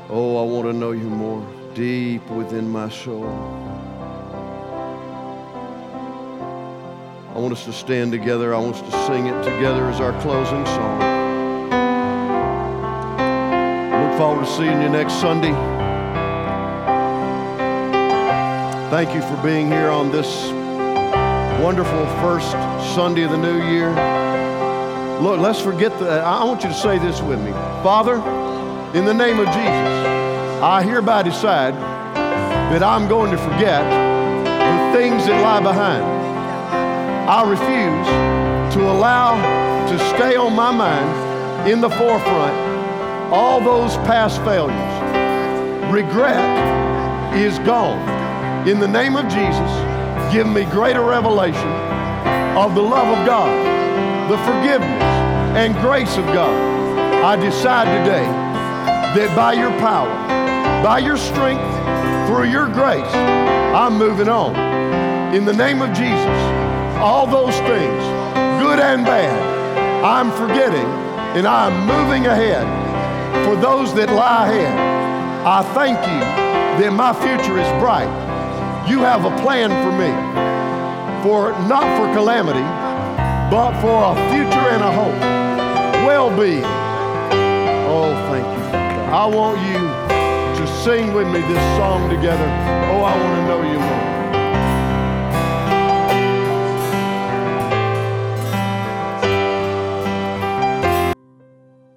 Oh, 0.10 0.38
I 0.42 0.50
want 0.50 0.68
to 0.68 0.74
know 0.74 0.92
you 0.92 1.10
more, 1.10 1.46
deep 1.74 2.26
within 2.30 2.70
my 2.70 2.88
soul. 2.90 3.26
I 7.36 7.40
want 7.40 7.52
us 7.52 7.66
to 7.66 7.74
stand 7.74 8.14
together. 8.14 8.56
I 8.56 8.58
want 8.58 8.78
us 8.78 8.82
to 8.82 9.08
sing 9.08 9.28
it 9.28 9.44
together 9.44 9.90
as 9.90 10.00
our 10.00 10.14
closing 10.22 10.66
song. 10.66 11.11
Forward 14.22 14.46
to 14.46 14.52
seeing 14.52 14.80
you 14.80 14.88
next 14.88 15.14
Sunday. 15.14 15.52
Thank 18.92 19.16
you 19.16 19.22
for 19.24 19.36
being 19.42 19.66
here 19.66 19.90
on 19.90 20.12
this 20.12 20.52
wonderful 21.60 22.06
first 22.22 22.52
Sunday 22.94 23.24
of 23.24 23.32
the 23.32 23.38
new 23.38 23.68
year. 23.72 23.90
Look, 25.22 25.40
let's 25.40 25.60
forget 25.60 25.98
that. 25.98 26.24
I 26.24 26.44
want 26.44 26.62
you 26.62 26.70
to 26.70 26.76
say 26.76 27.00
this 27.00 27.20
with 27.20 27.42
me 27.42 27.50
Father, 27.82 28.18
in 28.96 29.06
the 29.06 29.14
name 29.14 29.40
of 29.40 29.48
Jesus, 29.48 29.92
I 30.62 30.84
hereby 30.84 31.24
decide 31.24 31.74
that 31.74 32.84
I'm 32.84 33.08
going 33.08 33.32
to 33.32 33.40
forget 33.40 33.82
the 33.82 35.00
things 35.00 35.26
that 35.26 35.42
lie 35.42 35.62
behind. 35.62 36.04
I 37.28 37.42
refuse 37.50 38.76
to 38.76 38.82
allow 38.88 39.34
to 39.90 39.98
stay 40.16 40.36
on 40.36 40.54
my 40.54 40.70
mind 40.70 41.68
in 41.68 41.82
the 41.82 41.90
forefront 41.90 42.71
all 43.32 43.62
those 43.62 43.96
past 44.08 44.42
failures. 44.44 44.76
Regret 45.90 47.34
is 47.34 47.58
gone. 47.60 48.68
In 48.68 48.78
the 48.78 48.88
name 48.88 49.16
of 49.16 49.24
Jesus, 49.30 50.34
give 50.34 50.48
me 50.48 50.66
greater 50.66 51.02
revelation 51.02 51.72
of 52.58 52.76
the 52.76 52.82
love 52.82 53.18
of 53.18 53.26
God, 53.26 54.30
the 54.30 54.38
forgiveness 54.40 55.04
and 55.56 55.74
grace 55.76 56.18
of 56.18 56.26
God. 56.26 56.54
I 57.24 57.38
decide 57.38 57.86
today 58.04 58.26
that 59.16 59.34
by 59.34 59.54
your 59.54 59.72
power, 59.80 60.12
by 60.84 61.00
your 61.00 61.16
strength, 61.16 61.64
through 62.28 62.50
your 62.52 62.68
grace, 62.68 63.14
I'm 63.74 63.98
moving 63.98 64.28
on. 64.28 64.56
In 65.34 65.46
the 65.46 65.54
name 65.54 65.82
of 65.82 65.94
Jesus, 65.94 66.38
all 67.00 67.26
those 67.28 67.56
things, 67.56 68.04
good 68.62 68.80
and 68.80 69.06
bad, 69.06 70.04
I'm 70.04 70.32
forgetting 70.32 70.88
and 71.34 71.48
I'm 71.48 71.88
moving 71.88 72.26
ahead 72.28 72.81
for 73.46 73.56
those 73.56 73.94
that 73.96 74.10
lie 74.10 74.50
ahead. 74.50 74.78
I 75.46 75.64
thank 75.74 75.98
you 75.98 76.20
that 76.82 76.94
my 76.94 77.14
future 77.14 77.58
is 77.58 77.68
bright. 77.82 78.10
You 78.90 79.00
have 79.00 79.26
a 79.26 79.34
plan 79.42 79.70
for 79.84 79.92
me, 79.92 80.12
for 81.24 81.52
not 81.68 81.86
for 81.98 82.14
calamity, 82.14 82.66
but 83.50 83.80
for 83.82 83.98
a 84.12 84.16
future 84.32 84.68
and 84.70 84.84
a 84.84 84.92
hope, 84.92 85.20
well 86.06 86.30
being. 86.30 86.64
Oh, 87.94 88.14
thank 88.30 88.46
you. 88.46 88.64
I 89.12 89.26
want 89.26 89.60
you 89.62 89.80
to 90.60 90.68
sing 90.84 91.14
with 91.14 91.28
me 91.28 91.42
this 91.42 91.78
song 91.78 92.10
together. 92.10 92.48
Oh, 92.92 93.04
I 93.04 93.18
want 93.18 93.36
to 93.40 93.48
know 93.48 93.62
you 93.72 93.80
more. 93.80 94.21